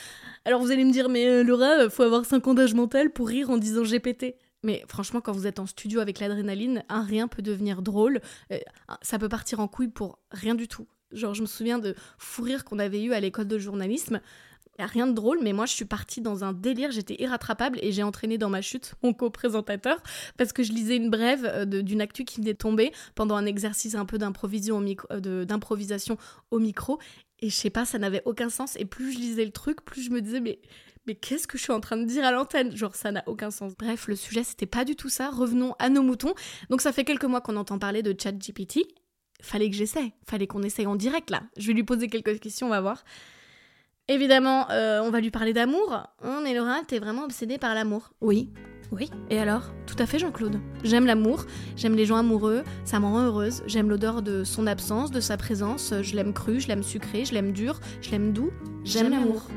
Alors 0.44 0.60
vous 0.60 0.70
allez 0.70 0.84
me 0.84 0.92
dire, 0.92 1.08
mais 1.08 1.26
euh, 1.26 1.42
Laura, 1.42 1.88
faut 1.88 2.02
avoir 2.02 2.24
5 2.24 2.46
ans 2.48 2.54
d'âge 2.54 2.74
mental 2.74 3.10
pour 3.10 3.28
rire 3.28 3.50
en 3.50 3.56
disant 3.56 3.82
GPT. 3.82 4.34
Mais 4.62 4.82
franchement, 4.88 5.20
quand 5.20 5.32
vous 5.32 5.46
êtes 5.46 5.58
en 5.58 5.66
studio 5.66 6.00
avec 6.00 6.20
l'adrénaline, 6.20 6.84
un 6.88 7.02
rien 7.02 7.28
peut 7.28 7.42
devenir 7.42 7.82
drôle. 7.82 8.20
Euh, 8.50 8.58
ça 9.02 9.18
peut 9.18 9.28
partir 9.28 9.60
en 9.60 9.68
couille 9.68 9.88
pour 9.88 10.18
rien 10.30 10.54
du 10.54 10.68
tout. 10.68 10.86
Genre, 11.12 11.34
je 11.34 11.42
me 11.42 11.46
souviens 11.46 11.78
de 11.78 11.94
fou 12.18 12.42
rire 12.42 12.64
qu'on 12.64 12.78
avait 12.78 13.02
eu 13.02 13.12
à 13.12 13.20
l'école 13.20 13.46
de 13.46 13.58
journalisme. 13.58 14.20
Y 14.78 14.82
a 14.82 14.86
rien 14.86 15.06
de 15.06 15.12
drôle, 15.12 15.38
mais 15.42 15.52
moi 15.52 15.66
je 15.66 15.72
suis 15.72 15.84
partie 15.84 16.20
dans 16.20 16.42
un 16.42 16.52
délire, 16.52 16.90
j'étais 16.90 17.20
irrattrapable 17.22 17.78
et 17.80 17.92
j'ai 17.92 18.02
entraîné 18.02 18.38
dans 18.38 18.50
ma 18.50 18.60
chute 18.60 18.94
mon 19.02 19.12
co-présentateur 19.12 20.02
parce 20.36 20.52
que 20.52 20.62
je 20.62 20.72
lisais 20.72 20.96
une 20.96 21.10
brève 21.10 21.44
euh, 21.44 21.64
d'une 21.64 22.00
actu 22.00 22.24
qui 22.24 22.40
venait 22.40 22.54
de 22.54 22.58
tomber 22.58 22.92
pendant 23.14 23.36
un 23.36 23.46
exercice 23.46 23.94
un 23.94 24.04
peu 24.04 24.18
euh, 24.20 25.44
d'improvisation 25.44 26.16
au 26.50 26.58
micro 26.58 26.98
et 27.40 27.50
je 27.50 27.54
sais 27.54 27.70
pas, 27.70 27.84
ça 27.84 27.98
n'avait 27.98 28.22
aucun 28.24 28.48
sens 28.48 28.76
et 28.76 28.84
plus 28.84 29.12
je 29.12 29.18
lisais 29.18 29.44
le 29.44 29.52
truc, 29.52 29.84
plus 29.84 30.02
je 30.02 30.10
me 30.10 30.20
disais 30.20 30.40
mais 30.40 30.58
mais 31.06 31.14
qu'est-ce 31.14 31.46
que 31.46 31.58
je 31.58 31.62
suis 31.62 31.72
en 31.72 31.80
train 31.80 31.96
de 31.96 32.04
dire 32.04 32.24
à 32.24 32.32
l'antenne? 32.32 32.74
Genre, 32.74 32.94
ça 32.94 33.12
n'a 33.12 33.22
aucun 33.26 33.50
sens. 33.50 33.74
Bref, 33.78 34.08
le 34.08 34.16
sujet, 34.16 34.42
c'était 34.42 34.66
pas 34.66 34.86
du 34.86 34.96
tout 34.96 35.10
ça. 35.10 35.30
Revenons 35.30 35.74
à 35.78 35.90
nos 35.90 36.02
moutons. 36.02 36.32
Donc, 36.70 36.80
ça 36.80 36.92
fait 36.92 37.04
quelques 37.04 37.24
mois 37.24 37.42
qu'on 37.42 37.56
entend 37.56 37.78
parler 37.78 38.02
de 38.02 38.18
ChatGPT. 38.18 38.86
Fallait 39.42 39.68
que 39.68 39.76
j'essaie. 39.76 40.14
Fallait 40.26 40.46
qu'on 40.46 40.62
essaye 40.62 40.86
en 40.86 40.96
direct, 40.96 41.28
là. 41.28 41.42
Je 41.58 41.66
vais 41.66 41.74
lui 41.74 41.84
poser 41.84 42.08
quelques 42.08 42.40
questions, 42.40 42.68
on 42.68 42.70
va 42.70 42.80
voir. 42.80 43.04
Évidemment, 44.08 44.70
euh, 44.70 45.00
on 45.02 45.10
va 45.10 45.20
lui 45.20 45.30
parler 45.30 45.54
d'amour. 45.54 45.94
Hein, 46.22 46.40
mais 46.44 46.52
Laura, 46.54 46.82
t'es 46.86 46.98
vraiment 46.98 47.24
obsédée 47.24 47.56
par 47.56 47.74
l'amour. 47.74 48.12
Oui. 48.20 48.50
Oui. 48.92 49.10
Et 49.30 49.38
alors? 49.38 49.72
Tout 49.86 49.96
à 49.98 50.04
fait, 50.04 50.18
Jean-Claude. 50.18 50.60
J'aime 50.82 51.06
l'amour, 51.06 51.46
j'aime 51.74 51.94
les 51.94 52.04
gens 52.04 52.16
amoureux, 52.16 52.64
ça 52.84 53.00
me 53.00 53.06
rend 53.06 53.22
heureuse. 53.22 53.62
J'aime 53.66 53.88
l'odeur 53.88 54.20
de 54.20 54.44
son 54.44 54.66
absence, 54.66 55.10
de 55.10 55.20
sa 55.20 55.38
présence. 55.38 55.94
Je 56.02 56.14
l'aime 56.16 56.34
cru, 56.34 56.60
je 56.60 56.68
l'aime 56.68 56.82
sucré, 56.82 57.24
je 57.24 57.32
l'aime 57.32 57.52
dur, 57.52 57.80
je 58.02 58.10
l'aime 58.10 58.34
doux. 58.34 58.50
J'aime 58.84 59.10
l'amour. 59.10 59.48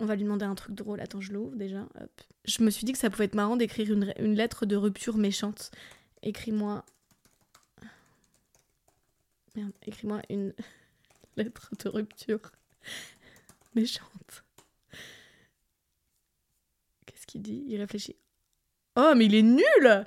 On 0.00 0.06
va 0.06 0.16
lui 0.16 0.24
demander 0.24 0.44
un 0.44 0.56
truc 0.56 0.74
drôle. 0.74 1.00
Attends, 1.00 1.20
je 1.20 1.32
l'ouvre 1.32 1.54
déjà. 1.54 1.86
Je 2.44 2.64
me 2.64 2.70
suis 2.70 2.84
dit 2.84 2.92
que 2.92 2.98
ça 2.98 3.10
pouvait 3.10 3.26
être 3.26 3.36
marrant 3.36 3.56
d'écrire 3.56 3.92
une, 3.92 4.12
une 4.18 4.34
lettre 4.34 4.66
de 4.66 4.74
rupture 4.74 5.16
méchante. 5.16 5.70
Écris-moi. 6.24 6.84
Merde, 9.54 9.72
écris-moi 9.86 10.20
une 10.28 10.52
lettre 11.36 11.70
de 11.82 11.88
rupture 11.88 12.40
méchante. 13.74 14.44
Qu'est-ce 17.06 17.26
qu'il 17.26 17.42
dit? 17.42 17.64
Il 17.66 17.78
réfléchit. 17.78 18.16
Oh, 18.96 19.12
mais 19.14 19.26
il 19.26 19.34
est 19.34 19.42
nul 19.42 20.06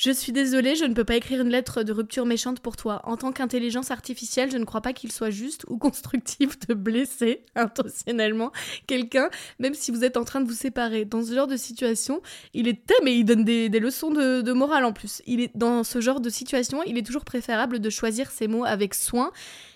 je 0.00 0.10
suis 0.10 0.32
désolée, 0.32 0.76
je 0.76 0.86
ne 0.86 0.94
peux 0.94 1.04
pas 1.04 1.16
écrire 1.16 1.42
une 1.42 1.50
lettre 1.50 1.82
de 1.82 1.92
rupture 1.92 2.24
méchante 2.24 2.60
pour 2.60 2.74
toi. 2.74 3.02
En 3.04 3.18
tant 3.18 3.32
qu'intelligence 3.32 3.90
artificielle, 3.90 4.50
je 4.50 4.56
ne 4.56 4.64
crois 4.64 4.80
pas 4.80 4.94
qu'il 4.94 5.12
soit 5.12 5.28
juste 5.28 5.66
ou 5.68 5.76
constructif 5.76 6.58
de 6.60 6.72
blesser 6.72 7.44
intentionnellement 7.54 8.50
quelqu'un, 8.86 9.28
même 9.58 9.74
si 9.74 9.90
vous 9.90 10.02
êtes 10.02 10.16
en 10.16 10.24
train 10.24 10.40
de 10.40 10.46
vous 10.46 10.54
séparer. 10.54 11.04
Dans 11.04 11.22
ce 11.22 11.34
genre 11.34 11.46
de 11.46 11.58
situation, 11.58 12.22
il 12.54 12.66
est 12.66 12.80
mais 13.04 13.18
il 13.18 13.24
donne 13.24 13.44
des, 13.44 13.68
leçons 13.68 14.10
de, 14.10 14.40
de, 14.40 14.52
morale 14.54 14.86
en 14.86 14.94
plus. 14.94 15.20
Il 15.26 15.42
est 15.42 15.54
dans 15.54 15.84
ce 15.84 16.00
genre 16.00 16.20
de 16.20 16.30
situation, 16.30 16.82
il 16.86 16.96
est 16.96 17.04
toujours 17.04 17.26
préférable 17.26 17.78
de 17.78 17.90
choisir 17.90 18.30
ses 18.30 18.48
mots 18.48 18.64
avec 18.64 18.94
soin 18.94 19.32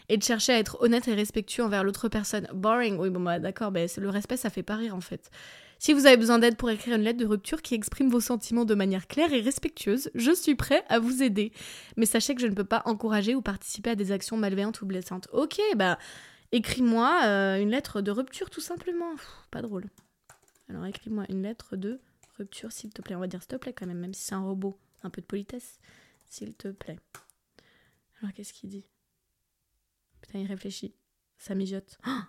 et 0.08 0.16
de 0.16 0.23
chercher 0.23 0.52
à 0.52 0.58
être 0.58 0.76
honnête 0.80 1.08
et 1.08 1.14
respectueux 1.14 1.64
envers 1.64 1.84
l'autre 1.84 2.08
personne. 2.08 2.46
Boring, 2.52 2.99
oui, 2.99 3.11
bon, 3.11 3.20
bah, 3.20 3.38
d'accord, 3.38 3.70
mais 3.70 3.87
le 3.96 4.11
respect, 4.11 4.37
ça 4.37 4.50
fait 4.50 4.62
pas 4.62 4.76
rire 4.76 4.94
en 4.94 5.00
fait. 5.00 5.30
Si 5.78 5.92
vous 5.92 6.06
avez 6.06 6.16
besoin 6.16 6.38
d'aide 6.38 6.56
pour 6.56 6.70
écrire 6.70 6.96
une 6.96 7.02
lettre 7.02 7.18
de 7.18 7.26
rupture 7.26 7.61
qui 7.61 7.75
exprime 7.75 8.08
vos 8.08 8.20
sentiments 8.20 8.64
de 8.64 8.75
manière 8.75 9.06
claire 9.06 9.32
et 9.32 9.40
respectueuse, 9.40 10.11
je 10.14 10.32
suis 10.32 10.54
prêt 10.54 10.84
à 10.88 10.99
vous 10.99 11.23
aider. 11.23 11.52
Mais 11.96 12.06
sachez 12.06 12.34
que 12.34 12.40
je 12.40 12.46
ne 12.46 12.54
peux 12.54 12.64
pas 12.64 12.82
encourager 12.87 13.34
ou 13.34 13.42
participer 13.42 13.90
à 13.90 13.94
des 13.94 14.12
actions 14.12 14.37
malveillantes 14.37 14.80
ou 14.82 14.87
blessantes. 14.87 15.28
Ok, 15.32 15.61
bah, 15.76 15.99
écris-moi 16.52 17.20
euh, 17.25 17.61
une 17.61 17.70
lettre 17.70 18.00
de 18.00 18.11
rupture 18.11 18.50
tout 18.50 18.61
simplement. 18.61 19.14
pas 19.50 19.62
drôle. 19.62 19.87
Alors 20.68 20.87
écris-moi 20.87 21.25
une 21.28 21.42
lettre 21.42 21.76
de 21.76 22.00
rupture, 22.38 22.73
s'il 22.73 22.90
te 22.90 23.02
plaît. 23.02 23.16
On 23.16 23.20
va 23.20 23.26
dire 23.26 23.42
s'il 23.42 23.49
te 23.49 23.56
plaît 23.56 23.75
quand 23.75 23.87
même, 23.87 23.99
même 23.99 24.14
si 24.14 24.23
c'est 24.23 24.34
un 24.34 24.42
robot. 24.42 24.78
Un 25.02 25.11
peu 25.11 25.20
de 25.20 25.26
politesse, 25.26 25.78
s'il 26.25 26.54
te 26.54 26.68
plaît. 26.68 26.99
Alors 28.23 28.32
qu'est-ce 28.32 28.54
qu'il 28.54 28.70
dit? 28.70 28.87
Putain, 30.24 30.38
il 30.38 30.46
réfléchit. 30.46 30.94
Ça 31.38 31.54
mijote. 31.54 31.98
Oh 32.06 32.20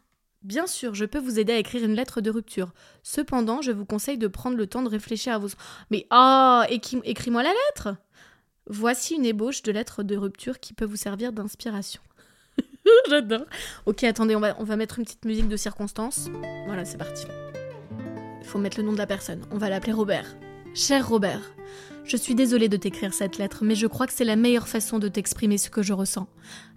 Bien 0.43 0.67
sûr, 0.67 0.93
je 0.93 1.05
peux 1.05 1.17
vous 1.17 1.39
aider 1.39 1.53
à 1.53 1.57
écrire 1.57 1.83
une 1.83 1.95
lettre 1.95 2.21
de 2.21 2.29
rupture. 2.29 2.73
Cependant, 3.03 3.61
je 3.61 3.71
vous 3.71 3.85
conseille 3.85 4.17
de 4.17 4.27
prendre 4.27 4.57
le 4.57 4.67
temps 4.67 4.83
de 4.83 4.89
réfléchir 4.89 5.33
à 5.33 5.37
vos... 5.37 5.47
Mais 5.89 6.05
oh, 6.11 6.61
écris-moi 6.69 7.41
la 7.41 7.53
lettre 7.67 7.95
Voici 8.67 9.15
une 9.15 9.25
ébauche 9.25 9.63
de 9.63 9.71
lettre 9.71 10.03
de 10.03 10.17
rupture 10.17 10.59
qui 10.59 10.73
peut 10.73 10.85
vous 10.85 10.97
servir 10.97 11.31
d'inspiration. 11.31 12.01
J'adore. 13.09 13.45
Ok, 13.85 14.03
attendez, 14.03 14.35
on 14.35 14.39
va, 14.39 14.55
on 14.59 14.65
va 14.65 14.75
mettre 14.75 14.99
une 14.99 15.05
petite 15.05 15.25
musique 15.25 15.47
de 15.47 15.57
circonstance. 15.57 16.29
Voilà, 16.65 16.83
c'est 16.83 16.97
parti. 16.97 17.25
Il 18.41 18.45
faut 18.45 18.59
mettre 18.59 18.77
le 18.77 18.83
nom 18.83 18.93
de 18.93 18.97
la 18.97 19.07
personne. 19.07 19.45
On 19.51 19.57
va 19.57 19.69
l'appeler 19.69 19.93
Robert. 19.93 20.35
Cher 20.73 21.07
Robert, 21.07 21.41
je 22.05 22.17
suis 22.17 22.35
désolée 22.35 22.69
de 22.69 22.77
t'écrire 22.77 23.13
cette 23.13 23.37
lettre, 23.37 23.63
mais 23.63 23.75
je 23.75 23.87
crois 23.87 24.05
que 24.05 24.13
c'est 24.13 24.25
la 24.25 24.35
meilleure 24.35 24.67
façon 24.67 24.99
de 24.99 25.07
t'exprimer 25.07 25.57
ce 25.57 25.69
que 25.69 25.81
je 25.81 25.93
ressens. 25.93 26.27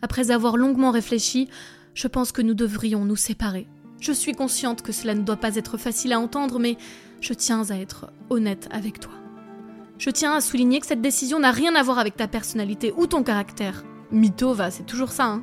Après 0.01 0.31
avoir 0.31 0.57
longuement 0.57 0.91
réfléchi, 0.91 1.49
je 1.95 2.09
pense 2.09 2.33
que 2.33 2.43
nous 2.43 2.55
devrions 2.55 3.05
nous 3.05 3.17
séparer. 3.17 3.67
Je 4.01 4.13
suis 4.13 4.33
consciente 4.33 4.83
que 4.83 4.93
cela 4.93 5.15
ne 5.15 5.23
doit 5.23 5.37
pas 5.37 5.57
être 5.57 5.77
facile 5.77 6.13
à 6.13 6.21
entendre, 6.21 6.59
mais 6.59 6.77
je 7.21 7.35
tiens 7.35 7.69
à 7.71 7.75
être 7.75 8.11
honnête 8.31 8.69
avec 8.71 9.01
toi. 9.01 9.13
Je 9.99 10.11
tiens 10.11 10.35
à 10.35 10.41
souligner 10.41 10.81
que 10.81 10.87
cette 10.87 11.03
décision 11.03 11.41
n'a 11.41 11.51
rien 11.51 11.75
à 11.75 11.83
voir 11.83 11.99
avec 11.99 12.17
ta 12.17 12.29
personnalité 12.29 12.95
ou 12.97 13.07
ton 13.07 13.23
caractère. 13.23 13.85
Mytho 14.13 14.55
va, 14.55 14.71
c'est 14.71 14.87
toujours 14.87 15.11
ça, 15.11 15.27
hein. 15.27 15.43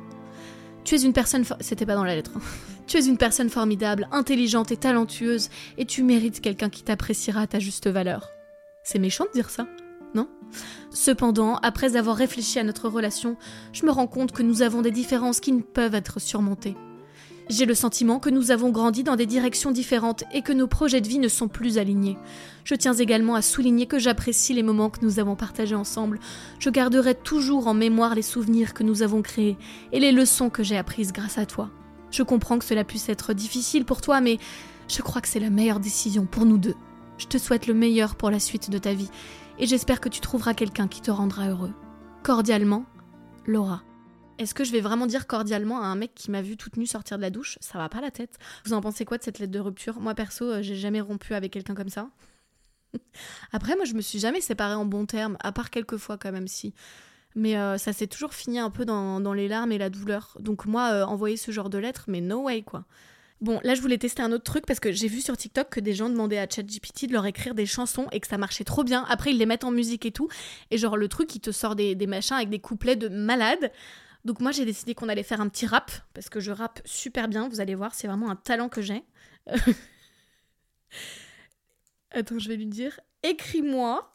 Tu 0.84 0.94
es 0.94 1.02
une 1.02 1.12
personne. 1.12 1.44
C'était 1.60 1.84
pas 1.84 1.96
dans 1.96 2.04
la 2.04 2.14
lettre. 2.14 2.30
Hein. 2.36 2.40
Tu 2.86 2.96
es 2.96 3.06
une 3.06 3.18
personne 3.18 3.50
formidable, 3.50 4.08
intelligente 4.12 4.70
et 4.70 4.76
talentueuse, 4.76 5.50
et 5.76 5.84
tu 5.84 6.04
mérites 6.04 6.40
quelqu'un 6.40 6.70
qui 6.70 6.84
t'appréciera 6.84 7.40
à 7.40 7.46
ta 7.48 7.58
juste 7.58 7.88
valeur. 7.88 8.35
C'est 8.88 9.00
méchant 9.00 9.24
de 9.24 9.32
dire 9.32 9.50
ça, 9.50 9.66
non? 10.14 10.28
Cependant, 10.92 11.56
après 11.56 11.96
avoir 11.96 12.14
réfléchi 12.16 12.60
à 12.60 12.62
notre 12.62 12.88
relation, 12.88 13.36
je 13.72 13.84
me 13.84 13.90
rends 13.90 14.06
compte 14.06 14.30
que 14.30 14.44
nous 14.44 14.62
avons 14.62 14.80
des 14.80 14.92
différences 14.92 15.40
qui 15.40 15.50
ne 15.50 15.60
peuvent 15.60 15.96
être 15.96 16.20
surmontées. 16.20 16.76
J'ai 17.48 17.66
le 17.66 17.74
sentiment 17.74 18.20
que 18.20 18.30
nous 18.30 18.52
avons 18.52 18.70
grandi 18.70 19.02
dans 19.02 19.16
des 19.16 19.26
directions 19.26 19.72
différentes 19.72 20.22
et 20.32 20.42
que 20.42 20.52
nos 20.52 20.68
projets 20.68 21.00
de 21.00 21.08
vie 21.08 21.18
ne 21.18 21.26
sont 21.26 21.48
plus 21.48 21.78
alignés. 21.78 22.16
Je 22.62 22.76
tiens 22.76 22.92
également 22.92 23.34
à 23.34 23.42
souligner 23.42 23.86
que 23.86 23.98
j'apprécie 23.98 24.54
les 24.54 24.62
moments 24.62 24.88
que 24.88 25.04
nous 25.04 25.18
avons 25.18 25.34
partagés 25.34 25.74
ensemble. 25.74 26.20
Je 26.60 26.70
garderai 26.70 27.16
toujours 27.16 27.66
en 27.66 27.74
mémoire 27.74 28.14
les 28.14 28.22
souvenirs 28.22 28.72
que 28.72 28.84
nous 28.84 29.02
avons 29.02 29.20
créés 29.20 29.58
et 29.90 29.98
les 29.98 30.12
leçons 30.12 30.48
que 30.48 30.62
j'ai 30.62 30.76
apprises 30.76 31.12
grâce 31.12 31.38
à 31.38 31.46
toi. 31.46 31.70
Je 32.12 32.22
comprends 32.22 32.60
que 32.60 32.64
cela 32.64 32.84
puisse 32.84 33.08
être 33.08 33.34
difficile 33.34 33.84
pour 33.84 34.00
toi, 34.00 34.20
mais 34.20 34.38
je 34.86 35.02
crois 35.02 35.20
que 35.20 35.28
c'est 35.28 35.40
la 35.40 35.50
meilleure 35.50 35.80
décision 35.80 36.24
pour 36.24 36.44
nous 36.44 36.58
deux. 36.58 36.76
Je 37.18 37.26
te 37.26 37.38
souhaite 37.38 37.66
le 37.66 37.74
meilleur 37.74 38.16
pour 38.16 38.30
la 38.30 38.40
suite 38.40 38.70
de 38.70 38.78
ta 38.78 38.92
vie 38.92 39.10
et 39.58 39.66
j'espère 39.66 40.00
que 40.00 40.08
tu 40.08 40.20
trouveras 40.20 40.54
quelqu'un 40.54 40.86
qui 40.86 41.00
te 41.00 41.10
rendra 41.10 41.48
heureux. 41.48 41.72
Cordialement, 42.22 42.84
Laura. 43.46 43.82
Est-ce 44.38 44.54
que 44.54 44.64
je 44.64 44.72
vais 44.72 44.82
vraiment 44.82 45.06
dire 45.06 45.26
cordialement 45.26 45.80
à 45.80 45.86
un 45.86 45.96
mec 45.96 46.14
qui 46.14 46.30
m'a 46.30 46.42
vu 46.42 46.58
toute 46.58 46.76
nue 46.76 46.86
sortir 46.86 47.16
de 47.16 47.22
la 47.22 47.30
douche? 47.30 47.56
Ça 47.62 47.78
va 47.78 47.88
pas 47.88 48.02
la 48.02 48.10
tête. 48.10 48.38
Vous 48.66 48.74
en 48.74 48.82
pensez 48.82 49.06
quoi 49.06 49.16
de 49.16 49.22
cette 49.22 49.38
lettre 49.38 49.52
de 49.52 49.58
rupture? 49.58 49.98
Moi 49.98 50.14
perso, 50.14 50.44
euh, 50.44 50.62
j'ai 50.62 50.76
jamais 50.76 51.00
rompu 51.00 51.32
avec 51.32 51.52
quelqu'un 51.52 51.74
comme 51.74 51.88
ça. 51.88 52.10
Après, 53.52 53.76
moi 53.76 53.86
je 53.86 53.94
me 53.94 54.02
suis 54.02 54.18
jamais 54.18 54.42
séparée 54.42 54.74
en 54.74 54.84
bons 54.84 55.06
termes, 55.06 55.38
à 55.40 55.52
part 55.52 55.70
quelques 55.70 55.96
fois 55.96 56.18
quand 56.18 56.32
même 56.32 56.48
si. 56.48 56.74
Mais 57.34 57.56
euh, 57.56 57.78
ça 57.78 57.94
s'est 57.94 58.06
toujours 58.06 58.34
fini 58.34 58.58
un 58.58 58.70
peu 58.70 58.84
dans, 58.84 59.32
les 59.32 59.48
larmes 59.48 59.72
et 59.72 59.78
la 59.78 59.88
douleur. 59.88 60.36
Donc 60.40 60.66
moi, 60.66 60.90
euh, 60.92 61.04
envoyer 61.04 61.38
ce 61.38 61.50
genre 61.50 61.70
de 61.70 61.78
lettre, 61.78 62.04
mais 62.08 62.20
no 62.20 62.42
way 62.42 62.62
quoi. 62.62 62.84
Bon, 63.42 63.60
là 63.64 63.74
je 63.74 63.82
voulais 63.82 63.98
tester 63.98 64.22
un 64.22 64.32
autre 64.32 64.44
truc 64.44 64.64
parce 64.64 64.80
que 64.80 64.92
j'ai 64.92 65.08
vu 65.08 65.20
sur 65.20 65.36
TikTok 65.36 65.68
que 65.68 65.80
des 65.80 65.92
gens 65.92 66.08
demandaient 66.08 66.38
à 66.38 66.48
ChatGPT 66.48 67.06
de 67.06 67.12
leur 67.12 67.26
écrire 67.26 67.54
des 67.54 67.66
chansons 67.66 68.06
et 68.10 68.20
que 68.20 68.26
ça 68.26 68.38
marchait 68.38 68.64
trop 68.64 68.82
bien. 68.82 69.04
Après, 69.08 69.30
ils 69.30 69.38
les 69.38 69.44
mettent 69.44 69.64
en 69.64 69.70
musique 69.70 70.06
et 70.06 70.10
tout. 70.10 70.28
Et 70.70 70.78
genre, 70.78 70.96
le 70.96 71.06
truc, 71.08 71.34
il 71.34 71.40
te 71.40 71.50
sort 71.50 71.76
des, 71.76 71.94
machins 72.06 72.36
avec 72.36 72.48
des 72.48 72.60
couplets 72.60 72.96
de 72.96 73.08
malade. 73.08 73.70
Donc 74.24 74.40
moi 74.40 74.50
j'ai 74.50 74.64
décidé 74.64 74.94
qu'on 74.94 75.08
allait 75.08 75.22
faire 75.22 75.40
un 75.40 75.48
petit 75.48 75.66
rap, 75.66 75.92
parce 76.12 76.28
que 76.28 76.40
je 76.40 76.50
rappe 76.50 76.80
super 76.84 77.28
bien, 77.28 77.48
vous 77.48 77.60
allez 77.60 77.76
voir, 77.76 77.94
c'est 77.94 78.08
vraiment 78.08 78.28
un 78.28 78.34
talent 78.34 78.68
que 78.68 78.82
j'ai. 78.82 79.04
Attends, 82.10 82.40
je 82.40 82.48
vais 82.48 82.56
lui 82.56 82.66
dire, 82.66 82.98
écris-moi 83.22 84.12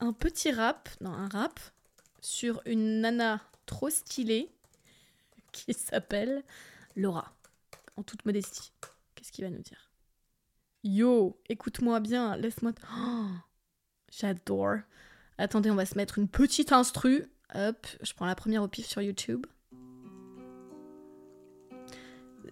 un 0.00 0.12
petit 0.12 0.50
rap, 0.50 0.88
non 1.00 1.12
un 1.12 1.28
rap, 1.28 1.60
sur 2.20 2.60
une 2.66 3.00
nana 3.00 3.40
trop 3.64 3.90
stylée 3.90 4.50
qui 5.52 5.72
s'appelle 5.72 6.42
Laura, 6.96 7.36
en 7.96 8.02
toute 8.02 8.24
modestie. 8.24 8.72
Qu'est-ce 9.14 9.30
qu'il 9.30 9.44
va 9.44 9.50
nous 9.50 9.62
dire? 9.62 9.90
Yo, 10.82 11.38
écoute-moi 11.48 12.00
bien, 12.00 12.36
laisse-moi... 12.36 12.72
Oh, 12.96 13.26
J'adore. 14.10 14.78
Attendez, 15.38 15.70
on 15.70 15.74
va 15.74 15.84
se 15.84 15.96
mettre 15.96 16.18
une 16.18 16.28
petite 16.28 16.72
instru 16.72 17.26
Hop, 17.54 17.86
je 18.02 18.12
prends 18.14 18.26
la 18.26 18.34
première 18.34 18.62
au 18.62 18.68
pif 18.68 18.86
sur 18.86 19.02
YouTube. 19.02 19.46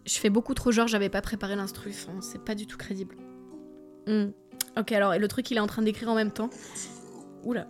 Je 0.07 0.19
fais 0.19 0.31
beaucoup 0.31 0.55
trop 0.55 0.71
genre, 0.71 0.87
j'avais 0.87 1.09
pas 1.09 1.23
préparé 1.23 1.57
l'instru, 1.57 1.93
c'est 2.21 2.45
pas 2.45 2.55
du 2.55 2.67
tout 2.67 2.77
crédible. 2.77 3.17
Hmm. 4.07 4.31
Ok, 4.77 4.93
alors, 4.93 5.15
et 5.15 5.19
le 5.19 5.29
truc, 5.29 5.51
il 5.51 5.57
est 5.57 5.61
en 5.61 5.67
train 5.67 5.83
d'écrire 5.83 6.11
en 6.11 6.15
même 6.15 6.31
temps. 6.31 6.51
Oula. 7.43 7.67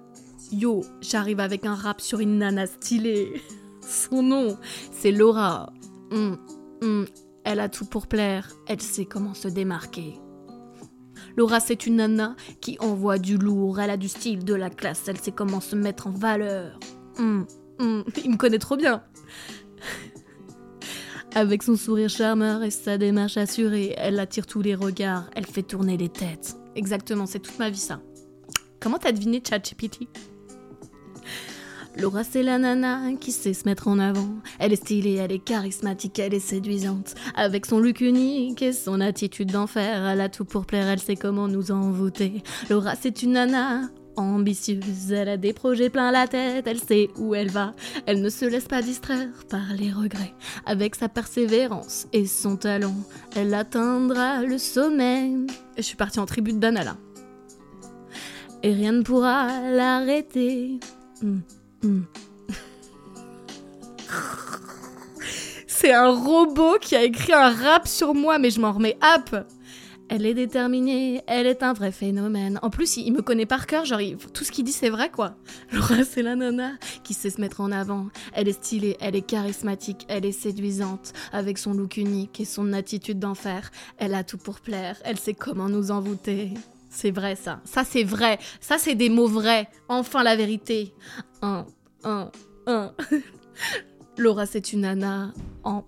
Yo, 0.53 0.85
j'arrive 1.01 1.41
avec 1.41 1.65
un 1.65 1.75
rap 1.75 2.01
sur 2.01 2.21
une 2.21 2.39
nana 2.39 2.67
stylée. 2.67 3.41
Son 3.81 4.23
nom, 4.23 4.59
c'est 4.93 5.13
Laura. 5.13 5.73
Hmm, 6.11 6.35
hmm. 6.85 7.05
Elle 7.45 7.61
a 7.61 7.69
tout 7.69 7.85
pour 7.85 8.07
plaire, 8.07 8.51
elle 8.67 8.81
sait 8.81 9.05
comment 9.05 9.35
se 9.35 9.49
démarquer. 9.49 10.19
Laura, 11.37 11.61
c'est 11.61 11.87
une 11.87 11.97
nana 11.97 12.37
qui 12.61 12.79
envoie 12.81 13.19
du 13.19 13.37
lourd, 13.37 13.81
elle 13.81 13.91
a 13.91 13.97
du 13.97 14.09
style, 14.09 14.45
de 14.45 14.55
la 14.55 14.71
classe, 14.71 15.07
elle 15.09 15.19
sait 15.19 15.33
comment 15.33 15.61
se 15.61 15.77
mettre 15.77 16.07
en 16.07 16.11
valeur. 16.11 16.79
Hum, 17.19 17.47
hum, 17.79 18.05
il 18.25 18.31
me 18.31 18.37
connaît 18.37 18.59
trop 18.59 18.77
bien. 18.77 19.03
Avec 21.35 21.63
son 21.65 21.77
sourire 21.77 22.09
charmeur 22.09 22.63
et 22.63 22.71
sa 22.71 22.97
démarche 22.97 23.37
assurée, 23.37 23.95
elle 23.99 24.21
attire 24.21 24.47
tous 24.47 24.63
les 24.63 24.75
regards, 24.75 25.29
elle 25.35 25.47
fait 25.47 25.65
tourner 25.65 25.97
les 25.97 26.09
têtes. 26.09 26.57
Exactement, 26.77 27.27
c'est 27.27 27.41
toute 27.41 27.59
ma 27.59 27.71
vie 27.71 27.77
ça. 27.77 28.01
Comment 28.81 28.99
t'as 28.99 29.13
deviné 29.13 29.43
ChatGPT 29.47 30.09
Laura, 31.97 32.25
c'est 32.25 32.43
la 32.43 32.59
nana 32.59 33.13
qui 33.21 33.31
sait 33.31 33.55
se 33.55 33.69
mettre 33.69 33.87
en 33.87 33.99
avant. 34.01 34.29
Elle 34.59 34.73
est 34.73 34.77
stylée, 34.77 35.15
elle 35.15 35.31
est 35.31 35.39
charismatique, 35.39 36.19
elle 36.19 36.35
est 36.35 36.41
séduisante. 36.41 37.15
Avec 37.37 37.67
son 37.67 37.79
look 37.79 38.01
unique 38.01 38.63
et 38.63 38.73
son 38.73 39.01
attitude 39.01 39.53
d'enfer, 39.53 40.05
elle 40.05 40.21
a 40.21 40.29
tout 40.29 40.45
pour 40.45 40.67
plaire, 40.67 40.89
elle 40.89 40.99
sait 40.99 41.17
comment 41.17 41.47
nous 41.47 41.71
envoûter. 41.71 42.43
Laura, 42.69 42.95
c'est 43.01 43.23
une 43.23 43.33
nana 43.33 43.91
ambitieuse, 44.17 45.13
elle 45.13 45.29
a 45.29 45.37
des 45.37 45.53
projets 45.53 45.91
plein 45.91 46.11
la 46.11 46.27
tête, 46.27 46.67
elle 46.67 46.81
sait 46.81 47.11
où 47.17 47.35
elle 47.35 47.51
va, 47.51 47.75
elle 48.07 48.23
ne 48.23 48.29
se 48.29 48.45
laisse 48.45 48.67
pas 48.67 48.83
distraire 48.83 49.29
par 49.49 49.73
les 49.77 49.93
regrets. 49.93 50.35
Avec 50.67 50.95
sa 50.95 51.09
persévérance 51.09 52.07
et 52.13 52.27
son 52.27 52.57
talent, 52.57 52.95
elle 53.37 53.55
atteindra 53.55 54.43
le 54.43 54.59
sommet. 54.59 55.33
Et 55.77 55.83
je 55.83 55.83
suis 55.83 55.97
partie 55.97 56.21
en 56.21 56.27
tribu 56.27 56.53
de. 56.53 56.75
Et 58.63 58.73
rien 58.73 58.93
ne 58.93 59.03
pourra 59.03 59.71
l'arrêter. 59.71 60.81
Hum, 61.23 61.43
hum. 61.85 62.05
C'est 65.67 65.93
un 65.93 66.11
robot 66.11 66.79
qui 66.81 66.97
a 66.97 67.03
écrit 67.03 67.33
un 67.33 67.51
rap 67.51 67.87
sur 67.87 68.15
moi, 68.15 68.39
mais 68.39 68.51
je 68.51 68.61
m'en 68.61 68.73
remets 68.73 68.97
hop 69.03 69.45
elle 70.09 70.27
est 70.27 70.35
déterminée, 70.35 71.23
elle 71.27 71.47
est 71.47 71.63
un 71.63 71.73
vrai 71.73 71.91
phénomène. 71.91 72.59
En 72.63 72.71
plus, 72.71 72.97
il, 72.99 73.13
me 73.13 73.23
connaît 73.23 73.47
par 73.47 73.67
cœur, 73.67 73.85
genre 73.85 74.01
tout 74.33 74.45
ce 74.45 74.53
qu'il 74.53 74.65
dit 74.65 74.73
c'est 74.73 74.91
vrai 74.91 75.11
quoi. 75.11 75.35
Laura 75.73 76.05
c'est 76.05 76.23
la 76.23 76.37
nana 76.37 76.73
qui 77.03 77.15
sait 77.15 77.31
se 77.31 77.41
mettre 77.41 77.61
en 77.61 77.73
avant. 77.73 78.09
Elle 78.33 78.49
est 78.49 78.53
stylée, 78.53 78.97
elle 79.01 79.17
est 79.17 79.27
charismatique, 79.27 80.05
elle 80.09 80.25
est 80.25 80.33
séduisante, 80.33 81.13
avec 81.33 81.59
son 81.59 81.73
look 81.73 81.97
unique 81.97 82.41
et 82.41 82.45
son 82.45 82.73
attitude 82.73 83.19
d'enfer. 83.19 83.71
Elle 83.99 84.15
a 84.15 84.25
tout 84.25 84.39
pour 84.39 84.61
plaire, 84.61 84.97
elle 85.05 85.19
sait 85.19 85.35
comment 85.35 85.69
nous 85.69 85.91
envoûter. 85.91 86.51
C'est 86.95 87.11
vrai 87.11 87.35
ça, 87.35 87.61
ça 87.65 87.85
c'est 87.85 88.05
vrai, 88.05 88.39
ça 88.61 88.79
c'est 88.79 88.95
des 88.95 89.11
mots 89.11 89.27
vrais. 89.27 89.69
Enfin 89.89 90.23
la 90.23 90.37
vérité. 90.37 90.95
Un, 91.43 91.67
un, 92.05 92.31
un. 92.67 92.95
Laura 94.17 94.47
c'est 94.47 94.73
une 94.73 94.83
nana 94.83 95.33
en 95.65 95.85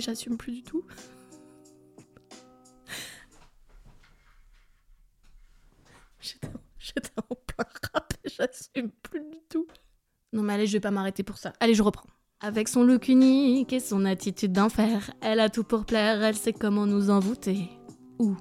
j'assume 0.00 0.36
plus 0.36 0.52
du 0.52 0.62
tout. 0.62 0.84
J'étais 6.78 7.10
en 7.16 7.34
plein 7.34 7.64
rap 7.92 8.12
j'assume 8.24 8.90
plus 9.02 9.20
du 9.20 9.38
tout. 9.48 9.66
Non 10.32 10.42
mais 10.42 10.54
allez, 10.54 10.66
je 10.66 10.72
vais 10.74 10.80
pas 10.80 10.90
m'arrêter 10.90 11.22
pour 11.22 11.38
ça. 11.38 11.52
Allez, 11.60 11.74
je 11.74 11.82
reprends. 11.82 12.08
Avec 12.40 12.68
son 12.68 12.84
look 12.84 13.08
unique 13.08 13.72
et 13.72 13.80
son 13.80 14.04
attitude 14.04 14.52
d'enfer, 14.52 15.10
elle 15.20 15.40
a 15.40 15.48
tout 15.48 15.64
pour 15.64 15.84
plaire, 15.84 16.22
elle 16.22 16.36
sait 16.36 16.52
comment 16.52 16.86
nous 16.86 17.10
envoûter. 17.10 17.68
Ouh, 18.20 18.36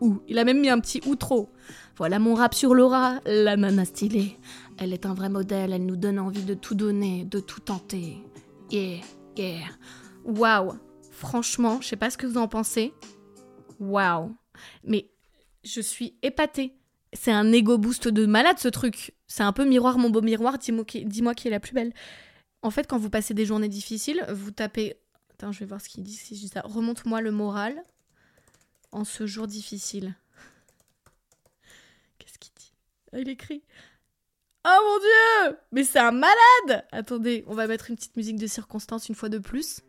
ouh, 0.00 0.22
il 0.26 0.38
a 0.38 0.44
même 0.44 0.60
mis 0.60 0.70
un 0.70 0.80
petit 0.80 1.02
ou 1.06 1.16
trop. 1.16 1.50
Voilà 1.98 2.18
mon 2.18 2.34
rap 2.34 2.54
sur 2.54 2.74
Laura, 2.74 3.20
la 3.26 3.56
nana 3.56 3.84
stylée. 3.84 4.38
Elle 4.78 4.94
est 4.94 5.04
un 5.04 5.12
vrai 5.12 5.28
modèle, 5.28 5.74
elle 5.74 5.84
nous 5.84 5.96
donne 5.96 6.18
envie 6.18 6.44
de 6.44 6.54
tout 6.54 6.74
donner, 6.74 7.24
de 7.24 7.40
tout 7.40 7.60
tenter. 7.60 8.24
Yeah, 8.70 9.00
yeah. 9.36 9.66
Waouh, 10.24 10.72
Franchement, 11.10 11.80
je 11.82 11.88
sais 11.88 11.96
pas 11.96 12.08
ce 12.08 12.16
que 12.16 12.26
vous 12.26 12.38
en 12.38 12.48
pensez. 12.48 12.94
Waouh. 13.78 14.34
Mais 14.82 15.10
je 15.62 15.80
suis 15.80 16.16
épatée. 16.22 16.74
C'est 17.12 17.32
un 17.32 17.52
ego 17.52 17.76
boost 17.76 18.08
de 18.08 18.24
malade 18.24 18.58
ce 18.58 18.68
truc. 18.68 19.12
C'est 19.26 19.42
un 19.42 19.52
peu 19.52 19.66
miroir, 19.66 19.98
mon 19.98 20.08
beau 20.08 20.22
miroir, 20.22 20.56
dis-moi 20.58 20.84
qui, 20.84 21.48
est 21.48 21.50
la 21.50 21.60
plus 21.60 21.74
belle. 21.74 21.92
En 22.62 22.70
fait, 22.70 22.86
quand 22.86 22.98
vous 22.98 23.10
passez 23.10 23.34
des 23.34 23.44
journées 23.44 23.68
difficiles, 23.68 24.24
vous 24.30 24.50
tapez. 24.52 24.96
Attends, 25.32 25.52
je 25.52 25.60
vais 25.60 25.66
voir 25.66 25.80
ce 25.80 25.88
qu'il 25.88 26.02
dit. 26.04 26.20
Remonte-moi 26.64 27.20
le 27.20 27.32
moral 27.32 27.82
en 28.92 29.04
ce 29.04 29.26
jour 29.26 29.46
difficile. 29.46 30.14
Qu'est-ce 32.18 32.38
qu'il 32.38 32.52
dit? 32.54 32.72
Ah, 33.12 33.18
Il 33.18 33.28
écrit. 33.28 33.62
Oh 34.64 34.78
mon 34.80 34.98
dieu 35.50 35.58
Mais 35.72 35.82
c'est 35.82 35.98
un 35.98 36.12
malade 36.12 36.86
Attendez, 36.92 37.42
on 37.48 37.54
va 37.54 37.66
mettre 37.66 37.90
une 37.90 37.96
petite 37.96 38.16
musique 38.16 38.36
de 38.36 38.46
circonstance 38.46 39.08
une 39.08 39.16
fois 39.16 39.28
de 39.28 39.38
plus. 39.38 39.80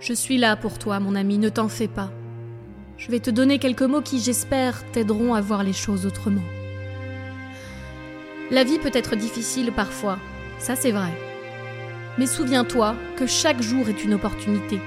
Je 0.00 0.12
suis 0.14 0.38
là 0.38 0.56
pour 0.56 0.78
toi, 0.78 0.98
mon 0.98 1.14
ami, 1.14 1.38
ne 1.38 1.48
t'en 1.48 1.68
fais 1.68 1.86
pas. 1.86 2.10
Je 2.96 3.10
vais 3.10 3.20
te 3.20 3.30
donner 3.30 3.58
quelques 3.58 3.82
mots 3.82 4.02
qui, 4.02 4.18
j'espère, 4.18 4.90
t'aideront 4.92 5.34
à 5.34 5.40
voir 5.40 5.62
les 5.62 5.72
choses 5.72 6.06
autrement. 6.06 6.42
La 8.50 8.64
vie 8.64 8.78
peut 8.78 8.90
être 8.92 9.14
difficile 9.14 9.72
parfois, 9.72 10.18
ça 10.60 10.76
c'est 10.76 10.92
vrai. 10.92 11.12
Mais 12.18 12.26
souviens-toi 12.26 12.94
que 13.16 13.26
chaque 13.26 13.62
jour 13.62 13.88
est 13.88 14.04
une 14.04 14.14
opportunité. 14.14 14.78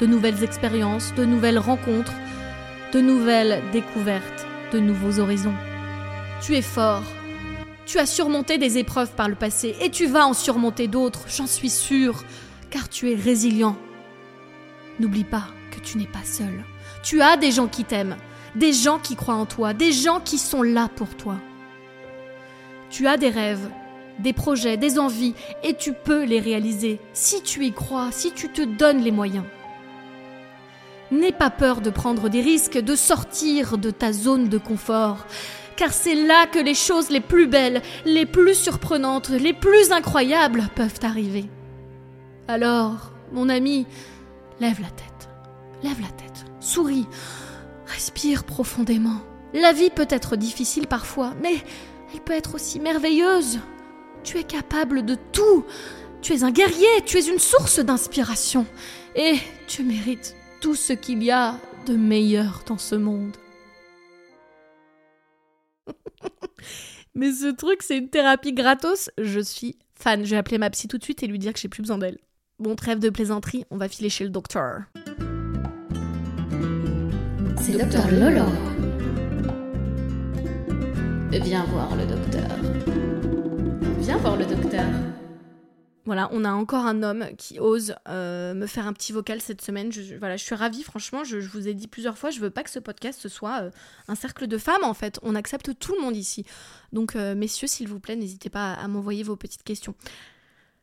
De 0.00 0.06
nouvelles 0.06 0.42
expériences, 0.42 1.12
de 1.14 1.24
nouvelles 1.24 1.58
rencontres, 1.58 2.14
de 2.92 3.00
nouvelles 3.00 3.62
découvertes, 3.72 4.46
de 4.72 4.78
nouveaux 4.78 5.18
horizons. 5.18 5.54
Tu 6.40 6.54
es 6.54 6.62
fort. 6.62 7.02
Tu 7.86 7.98
as 7.98 8.06
surmonté 8.06 8.56
des 8.56 8.78
épreuves 8.78 9.12
par 9.12 9.28
le 9.28 9.34
passé 9.34 9.76
et 9.80 9.90
tu 9.90 10.06
vas 10.06 10.26
en 10.26 10.32
surmonter 10.32 10.86
d'autres, 10.86 11.24
j'en 11.28 11.46
suis 11.46 11.70
sûre, 11.70 12.24
car 12.70 12.88
tu 12.88 13.10
es 13.10 13.14
résilient. 13.14 13.76
N'oublie 15.00 15.24
pas 15.24 15.48
que 15.72 15.80
tu 15.80 15.98
n'es 15.98 16.06
pas 16.06 16.24
seul. 16.24 16.64
Tu 17.02 17.20
as 17.20 17.36
des 17.36 17.50
gens 17.50 17.66
qui 17.66 17.84
t'aiment, 17.84 18.16
des 18.54 18.72
gens 18.72 18.98
qui 18.98 19.16
croient 19.16 19.34
en 19.34 19.46
toi, 19.46 19.74
des 19.74 19.92
gens 19.92 20.20
qui 20.20 20.38
sont 20.38 20.62
là 20.62 20.88
pour 20.94 21.16
toi. 21.16 21.36
Tu 22.90 23.06
as 23.06 23.16
des 23.16 23.30
rêves, 23.30 23.68
des 24.18 24.32
projets, 24.32 24.76
des 24.76 24.98
envies, 24.98 25.34
et 25.62 25.74
tu 25.74 25.92
peux 25.92 26.24
les 26.24 26.40
réaliser 26.40 26.98
si 27.12 27.42
tu 27.42 27.64
y 27.64 27.72
crois, 27.72 28.10
si 28.12 28.32
tu 28.32 28.48
te 28.48 28.62
donnes 28.62 29.02
les 29.02 29.12
moyens. 29.12 29.44
N'aie 31.10 31.32
pas 31.32 31.50
peur 31.50 31.80
de 31.80 31.90
prendre 31.90 32.28
des 32.28 32.40
risques, 32.40 32.78
de 32.78 32.94
sortir 32.94 33.78
de 33.78 33.90
ta 33.90 34.12
zone 34.12 34.48
de 34.48 34.58
confort, 34.58 35.26
car 35.76 35.92
c'est 35.92 36.14
là 36.14 36.46
que 36.46 36.58
les 36.58 36.74
choses 36.74 37.10
les 37.10 37.20
plus 37.20 37.46
belles, 37.46 37.82
les 38.04 38.26
plus 38.26 38.54
surprenantes, 38.54 39.30
les 39.30 39.52
plus 39.52 39.92
incroyables 39.92 40.68
peuvent 40.74 41.00
arriver. 41.02 41.46
Alors, 42.48 43.12
mon 43.32 43.48
ami, 43.48 43.86
lève 44.60 44.80
la 44.80 44.90
tête, 44.90 45.30
lève 45.82 46.00
la 46.00 46.08
tête, 46.08 46.44
souris, 46.60 47.06
respire 47.86 48.44
profondément. 48.44 49.22
La 49.52 49.72
vie 49.72 49.90
peut 49.90 50.06
être 50.10 50.36
difficile 50.36 50.86
parfois, 50.86 51.32
mais 51.42 51.54
elle 52.12 52.20
peut 52.20 52.34
être 52.34 52.54
aussi 52.54 52.78
merveilleuse. 52.78 53.58
Tu 54.24 54.38
es 54.38 54.44
capable 54.44 55.04
de 55.04 55.16
tout. 55.32 55.64
Tu 56.22 56.34
es 56.34 56.44
un 56.44 56.50
guerrier, 56.50 56.88
tu 57.06 57.16
es 57.18 57.28
une 57.28 57.38
source 57.38 57.80
d'inspiration. 57.80 58.66
Et 59.14 59.36
tu 59.66 59.82
mérites 59.82 60.36
tout 60.60 60.74
ce 60.74 60.92
qu'il 60.92 61.22
y 61.22 61.30
a 61.30 61.58
de 61.86 61.96
meilleur 61.96 62.62
dans 62.66 62.78
ce 62.78 62.94
monde. 62.94 63.36
Mais 67.14 67.32
ce 67.32 67.50
truc, 67.52 67.82
c'est 67.82 67.98
une 67.98 68.10
thérapie 68.10 68.52
gratos. 68.52 69.10
Je 69.18 69.40
suis 69.40 69.76
fan. 69.94 70.24
Je 70.24 70.30
vais 70.30 70.36
appeler 70.36 70.58
ma 70.58 70.70
psy 70.70 70.88
tout 70.88 70.98
de 70.98 71.04
suite 71.04 71.22
et 71.22 71.26
lui 71.26 71.38
dire 71.38 71.52
que 71.52 71.58
j'ai 71.58 71.68
plus 71.68 71.82
besoin 71.82 71.98
d'elle. 71.98 72.18
Bon, 72.58 72.76
trêve 72.76 72.98
de 72.98 73.08
plaisanterie, 73.08 73.64
on 73.70 73.78
va 73.78 73.88
filer 73.88 74.10
chez 74.10 74.24
le 74.24 74.30
docteur. 74.30 74.82
C'est 77.58 77.72
docteur 77.72 78.10
Lolo. 78.10 78.44
Viens 81.30 81.64
voir 81.64 81.96
le 81.96 82.04
docteur. 82.06 83.39
Viens 84.10 84.18
voir 84.18 84.36
le 84.36 84.44
docteur. 84.44 84.84
Voilà, 86.04 86.28
on 86.32 86.44
a 86.44 86.50
encore 86.50 86.84
un 86.84 87.04
homme 87.04 87.26
qui 87.38 87.60
ose 87.60 87.94
euh, 88.08 88.54
me 88.54 88.66
faire 88.66 88.88
un 88.88 88.92
petit 88.92 89.12
vocal 89.12 89.40
cette 89.40 89.60
semaine. 89.62 89.92
Je, 89.92 90.02
je- 90.02 90.16
voilà, 90.16 90.36
je 90.36 90.42
suis 90.42 90.56
ravie, 90.56 90.82
franchement. 90.82 91.22
Je, 91.22 91.38
je 91.38 91.48
vous 91.48 91.68
ai 91.68 91.74
dit 91.74 91.86
plusieurs 91.86 92.18
fois, 92.18 92.30
je 92.30 92.40
veux 92.40 92.50
pas 92.50 92.64
que 92.64 92.70
ce 92.70 92.80
podcast 92.80 93.20
ce 93.22 93.28
soit 93.28 93.60
euh, 93.62 93.70
un 94.08 94.16
cercle 94.16 94.48
de 94.48 94.58
femmes, 94.58 94.82
en 94.82 94.94
fait. 94.94 95.20
On 95.22 95.36
accepte 95.36 95.78
tout 95.78 95.94
le 95.94 96.00
monde 96.00 96.16
ici. 96.16 96.44
Donc, 96.92 97.14
euh, 97.14 97.36
messieurs, 97.36 97.68
s'il 97.68 97.86
vous 97.86 98.00
plaît, 98.00 98.16
n'hésitez 98.16 98.50
pas 98.50 98.72
à, 98.72 98.82
à 98.82 98.88
m'envoyer 98.88 99.22
vos 99.22 99.36
petites 99.36 99.62
questions. 99.62 99.94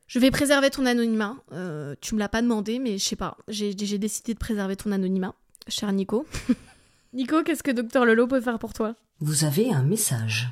Je 0.08 0.20
vais 0.20 0.32
préserver 0.32 0.70
ton 0.70 0.86
anonymat. 0.86 1.36
Euh, 1.52 1.96
tu 2.00 2.16
me 2.16 2.20
l'as 2.22 2.30
pas 2.30 2.42
demandé, 2.42 2.80
mais 2.80 2.98
je 2.98 3.04
sais 3.04 3.18
pas. 3.18 3.36
J'ai 3.50 3.76
j'ai 3.78 3.98
décidé 3.98 4.36
de 4.36 4.40
préserver 4.40 4.78
ton 4.78 4.94
anonymat, 4.94 5.36
cher 5.68 5.92
Nico. 5.92 6.26
Nico, 7.12 7.44
qu'est-ce 7.44 7.64
que 7.64 7.72
Docteur 7.72 8.06
Lolo 8.06 8.26
peut 8.26 8.40
faire 8.40 8.58
pour 8.58 8.72
toi? 8.72 8.96
Vous 9.20 9.44
avez 9.44 9.74
un 9.74 9.84
message. 9.84 10.48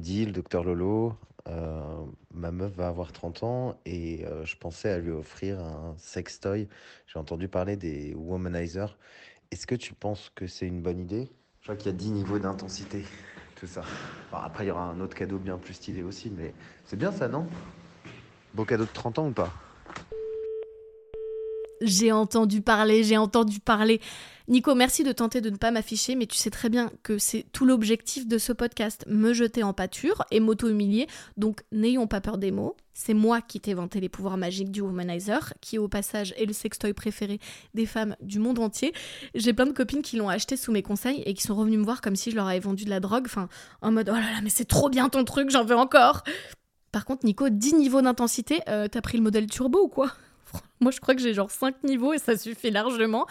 Dis, 0.00 0.26
le 0.26 0.32
docteur 0.32 0.64
Lolo, 0.64 1.14
euh, 1.48 2.04
ma 2.32 2.50
meuf 2.50 2.72
va 2.72 2.88
avoir 2.88 3.12
30 3.12 3.42
ans 3.42 3.78
et 3.84 4.24
euh, 4.24 4.44
je 4.44 4.56
pensais 4.56 4.90
à 4.90 4.98
lui 4.98 5.10
offrir 5.10 5.60
un 5.60 5.94
sextoy. 5.98 6.68
J'ai 7.06 7.18
entendu 7.18 7.48
parler 7.48 7.76
des 7.76 8.14
womanizers. 8.14 8.96
Est-ce 9.50 9.66
que 9.66 9.74
tu 9.74 9.92
penses 9.94 10.30
que 10.34 10.46
c'est 10.46 10.66
une 10.66 10.80
bonne 10.80 10.98
idée? 10.98 11.28
Je 11.60 11.66
crois 11.66 11.76
qu'il 11.76 11.92
y 11.92 11.94
a 11.94 11.98
10 11.98 12.10
niveaux 12.12 12.38
d'intensité, 12.38 13.04
tout 13.56 13.66
ça. 13.66 13.82
Bon, 14.30 14.38
après, 14.38 14.64
il 14.64 14.68
y 14.68 14.70
aura 14.70 14.84
un 14.84 15.00
autre 15.00 15.14
cadeau 15.14 15.38
bien 15.38 15.58
plus 15.58 15.74
stylé 15.74 16.02
aussi, 16.02 16.30
mais 16.30 16.54
c'est 16.84 16.96
bien 16.96 17.12
ça, 17.12 17.28
non? 17.28 17.46
Beau 18.54 18.64
cadeau 18.64 18.84
de 18.84 18.92
30 18.92 19.18
ans 19.18 19.28
ou 19.28 19.32
pas? 19.32 19.52
J'ai 21.80 22.12
entendu 22.12 22.62
parler, 22.62 23.04
j'ai 23.04 23.18
entendu 23.18 23.60
parler. 23.60 24.00
Nico, 24.46 24.74
merci 24.74 25.04
de 25.04 25.12
tenter 25.12 25.40
de 25.40 25.48
ne 25.48 25.56
pas 25.56 25.70
m'afficher, 25.70 26.16
mais 26.16 26.26
tu 26.26 26.36
sais 26.36 26.50
très 26.50 26.68
bien 26.68 26.90
que 27.02 27.16
c'est 27.16 27.46
tout 27.52 27.64
l'objectif 27.64 28.28
de 28.28 28.36
ce 28.36 28.52
podcast, 28.52 29.06
me 29.08 29.32
jeter 29.32 29.62
en 29.62 29.72
pâture 29.72 30.22
et 30.30 30.38
m'auto-humilier. 30.38 31.06
Donc 31.38 31.62
n'ayons 31.72 32.06
pas 32.06 32.20
peur 32.20 32.36
des 32.36 32.50
mots. 32.50 32.76
C'est 32.92 33.14
moi 33.14 33.40
qui 33.40 33.58
t'ai 33.58 33.72
vanté 33.72 34.00
les 34.00 34.10
pouvoirs 34.10 34.36
magiques 34.36 34.70
du 34.70 34.82
womanizer, 34.82 35.54
qui 35.62 35.78
au 35.78 35.88
passage 35.88 36.34
est 36.36 36.44
le 36.44 36.52
sextoy 36.52 36.92
préféré 36.92 37.40
des 37.72 37.86
femmes 37.86 38.16
du 38.20 38.38
monde 38.38 38.58
entier. 38.58 38.92
J'ai 39.34 39.54
plein 39.54 39.64
de 39.64 39.72
copines 39.72 40.02
qui 40.02 40.18
l'ont 40.18 40.28
acheté 40.28 40.58
sous 40.58 40.72
mes 40.72 40.82
conseils 40.82 41.22
et 41.24 41.32
qui 41.32 41.42
sont 41.42 41.54
revenues 41.54 41.78
me 41.78 41.84
voir 41.84 42.02
comme 42.02 42.14
si 42.14 42.30
je 42.30 42.36
leur 42.36 42.46
avais 42.46 42.60
vendu 42.60 42.84
de 42.84 42.90
la 42.90 43.00
drogue, 43.00 43.24
enfin 43.24 43.48
en 43.80 43.92
mode 43.92 44.10
oh 44.10 44.14
là 44.14 44.20
là, 44.20 44.40
mais 44.42 44.50
c'est 44.50 44.66
trop 44.66 44.90
bien 44.90 45.08
ton 45.08 45.24
truc, 45.24 45.48
j'en 45.48 45.64
veux 45.64 45.76
encore. 45.76 46.22
Par 46.92 47.06
contre, 47.06 47.24
Nico, 47.24 47.48
10 47.48 47.76
niveaux 47.76 48.02
d'intensité, 48.02 48.60
euh, 48.68 48.88
t'as 48.88 49.00
pris 49.00 49.16
le 49.16 49.24
modèle 49.24 49.46
turbo 49.46 49.84
ou 49.84 49.88
quoi? 49.88 50.12
Moi, 50.80 50.90
je 50.90 51.00
crois 51.00 51.14
que 51.14 51.20
j'ai 51.20 51.34
genre 51.34 51.50
5 51.50 51.82
niveaux 51.84 52.12
et 52.12 52.18
ça 52.18 52.36
suffit 52.36 52.70
largement. 52.70 53.26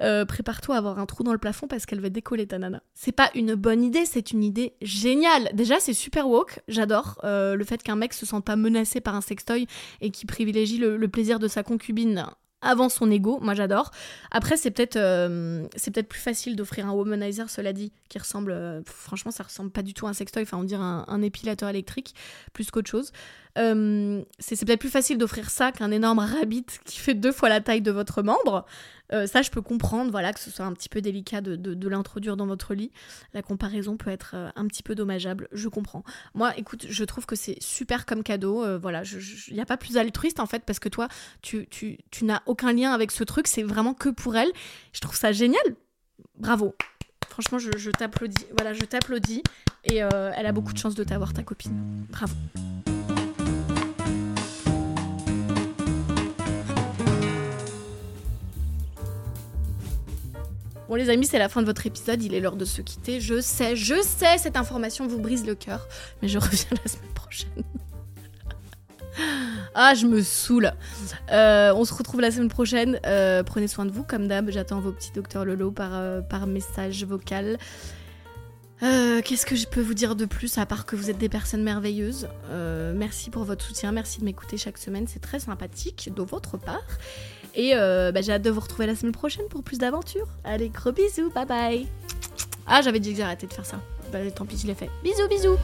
Euh, 0.00 0.24
Prépare-toi 0.24 0.76
à 0.76 0.78
avoir 0.78 0.98
un 0.98 1.06
trou 1.06 1.24
dans 1.24 1.32
le 1.32 1.38
plafond 1.38 1.66
parce 1.66 1.86
qu'elle 1.86 2.00
va 2.00 2.08
décoller 2.08 2.46
ta 2.46 2.58
nana. 2.58 2.82
C'est 2.94 3.12
pas 3.12 3.30
une 3.34 3.54
bonne 3.54 3.82
idée, 3.82 4.04
c'est 4.04 4.30
une 4.30 4.44
idée 4.44 4.74
géniale. 4.80 5.50
Déjà, 5.54 5.80
c'est 5.80 5.94
super 5.94 6.28
woke, 6.28 6.60
j'adore 6.68 7.18
euh, 7.24 7.56
le 7.56 7.64
fait 7.64 7.82
qu'un 7.82 7.96
mec 7.96 8.12
se 8.12 8.24
sente 8.24 8.44
pas 8.44 8.56
menacé 8.56 9.00
par 9.00 9.14
un 9.14 9.20
sextoy 9.20 9.66
et 10.00 10.10
qui 10.10 10.26
privilégie 10.26 10.78
le, 10.78 11.08
plaisir 11.08 11.38
de 11.38 11.48
sa 11.48 11.62
concubine 11.62 12.26
avant 12.60 12.88
son 12.88 13.10
ego, 13.10 13.38
moi 13.40 13.54
j'adore. 13.54 13.90
Après, 14.30 14.56
c'est 14.56 14.70
peut-être 14.70 14.96
euh, 14.96 15.66
peut-être 15.84 16.08
plus 16.08 16.20
facile 16.20 16.54
d'offrir 16.54 16.86
un 16.86 16.92
womanizer, 16.92 17.48
cela 17.48 17.72
dit, 17.72 17.92
qui 18.08 18.18
ressemble, 18.18 18.82
franchement, 18.84 19.30
ça 19.30 19.44
ressemble 19.44 19.70
pas 19.70 19.82
du 19.82 19.94
tout 19.94 20.06
à 20.06 20.10
un 20.10 20.12
sextoy, 20.12 20.42
enfin 20.42 20.58
on 20.58 20.64
dirait 20.64 20.82
un, 20.82 21.04
un 21.08 21.22
épilateur 21.22 21.68
électrique 21.68 22.14
plus 22.52 22.70
qu'autre 22.70 22.90
chose. 22.90 23.12
Euh, 23.58 24.22
c'est 24.38 24.64
peut-être 24.64 24.80
plus 24.80 24.90
facile 24.90 25.18
d'offrir 25.18 25.50
ça 25.50 25.72
qu'un 25.72 25.90
énorme 25.90 26.20
rabbit 26.20 26.66
qui 26.84 26.98
fait 26.98 27.14
deux 27.14 27.32
fois 27.32 27.48
la 27.48 27.60
taille 27.60 27.82
de 27.82 27.90
votre 27.90 28.22
membre. 28.22 28.64
Euh, 29.12 29.26
ça, 29.26 29.40
je 29.40 29.50
peux 29.50 29.62
comprendre, 29.62 30.10
voilà, 30.10 30.32
que 30.34 30.40
ce 30.40 30.50
soit 30.50 30.66
un 30.66 30.72
petit 30.74 30.90
peu 30.90 31.00
délicat 31.00 31.40
de, 31.40 31.88
l'introduire 31.88 32.36
dans 32.36 32.46
votre 32.46 32.74
lit. 32.74 32.92
La 33.32 33.42
comparaison 33.42 33.96
peut 33.96 34.10
être 34.10 34.32
euh, 34.34 34.50
un 34.54 34.66
petit 34.66 34.82
peu 34.82 34.94
dommageable, 34.94 35.48
je 35.52 35.68
comprends. 35.68 36.04
Moi, 36.34 36.56
écoute, 36.58 36.86
je 36.88 37.04
trouve 37.04 37.24
que 37.24 37.34
c'est 37.34 37.56
super 37.60 38.04
comme 38.06 38.22
cadeau. 38.22 38.78
voilà, 38.78 39.02
il 39.48 39.54
n'y 39.54 39.60
a 39.60 39.66
pas 39.66 39.78
plus 39.78 39.96
altruiste 39.96 40.40
en 40.40 40.46
fait, 40.46 40.64
parce 40.64 40.78
que 40.78 40.88
toi, 40.88 41.08
tu, 41.42 41.66
n'as 42.22 42.42
aucun 42.46 42.72
lien 42.72 42.92
avec 42.92 43.10
ce 43.10 43.24
truc, 43.24 43.46
c'est 43.48 43.62
vraiment 43.62 43.94
que 43.94 44.10
pour 44.10 44.36
elle. 44.36 44.50
Je 44.92 45.00
trouve 45.00 45.16
ça 45.16 45.32
génial. 45.32 45.62
Bravo. 46.36 46.74
Franchement, 47.30 47.58
je, 47.58 47.90
t'applaudis. 47.90 48.46
Voilà, 48.58 48.74
je 48.74 48.84
t'applaudis. 48.84 49.42
Et 49.84 49.96
elle 49.96 50.46
a 50.46 50.52
beaucoup 50.52 50.74
de 50.74 50.78
chance 50.78 50.94
de 50.94 51.04
t'avoir, 51.04 51.32
ta 51.32 51.42
copine. 51.42 52.06
Bravo. 52.10 52.34
Bon 60.88 60.94
les 60.94 61.10
amis, 61.10 61.26
c'est 61.26 61.38
la 61.38 61.50
fin 61.50 61.60
de 61.60 61.66
votre 61.66 61.86
épisode, 61.86 62.22
il 62.22 62.32
est 62.32 62.40
l'heure 62.40 62.56
de 62.56 62.64
se 62.64 62.80
quitter. 62.80 63.20
Je 63.20 63.42
sais, 63.42 63.76
je 63.76 64.00
sais, 64.00 64.38
cette 64.38 64.56
information 64.56 65.06
vous 65.06 65.18
brise 65.18 65.46
le 65.46 65.54
cœur, 65.54 65.86
mais 66.22 66.28
je 66.28 66.38
reviens 66.38 66.78
la 66.82 66.90
semaine 66.90 67.12
prochaine. 67.14 67.62
ah, 69.74 69.94
je 69.94 70.06
me 70.06 70.22
saoule. 70.22 70.72
Euh, 71.30 71.74
on 71.74 71.84
se 71.84 71.92
retrouve 71.92 72.22
la 72.22 72.30
semaine 72.30 72.48
prochaine. 72.48 72.98
Euh, 73.04 73.42
prenez 73.42 73.68
soin 73.68 73.84
de 73.84 73.90
vous, 73.90 74.02
comme 74.02 74.28
d'hab. 74.28 74.48
J'attends 74.50 74.80
vos 74.80 74.92
petits 74.92 75.12
docteurs 75.12 75.44
Lolo 75.44 75.70
par, 75.70 75.90
euh, 75.92 76.22
par 76.22 76.46
message 76.46 77.04
vocal. 77.04 77.58
Qu'est-ce 78.80 79.44
que 79.44 79.56
je 79.56 79.66
peux 79.66 79.80
vous 79.80 79.92
dire 79.92 80.14
de 80.14 80.24
plus 80.24 80.56
à 80.56 80.64
part 80.64 80.86
que 80.86 80.94
vous 80.94 81.10
êtes 81.10 81.18
des 81.18 81.28
personnes 81.28 81.64
merveilleuses? 81.64 82.28
Merci 82.94 83.28
pour 83.28 83.42
votre 83.42 83.64
soutien, 83.64 83.90
merci 83.90 84.20
de 84.20 84.24
m'écouter 84.24 84.56
chaque 84.56 84.78
semaine, 84.78 85.06
c'est 85.08 85.18
très 85.18 85.40
sympathique 85.40 86.10
de 86.14 86.22
votre 86.22 86.56
part. 86.56 86.86
Et 87.58 87.72
euh, 87.74 88.12
bah, 88.12 88.22
j'ai 88.22 88.32
hâte 88.32 88.42
de 88.42 88.50
vous 88.50 88.60
retrouver 88.60 88.86
la 88.86 88.94
semaine 88.94 89.12
prochaine 89.12 89.46
pour 89.50 89.64
plus 89.64 89.78
d'aventures. 89.78 90.28
Allez, 90.44 90.68
gros 90.68 90.92
bisous, 90.92 91.30
bye 91.34 91.44
bye. 91.44 91.86
Ah, 92.68 92.82
j'avais 92.82 93.00
dit 93.00 93.10
que 93.10 93.18
j'arrêtais 93.18 93.48
de 93.48 93.52
faire 93.52 93.66
ça. 93.66 93.80
Bah 94.12 94.18
tant 94.34 94.46
pis, 94.46 94.56
je 94.56 94.68
l'ai 94.68 94.74
fait. 94.74 94.88
Bisous, 95.02 95.28
bisous. 95.28 95.56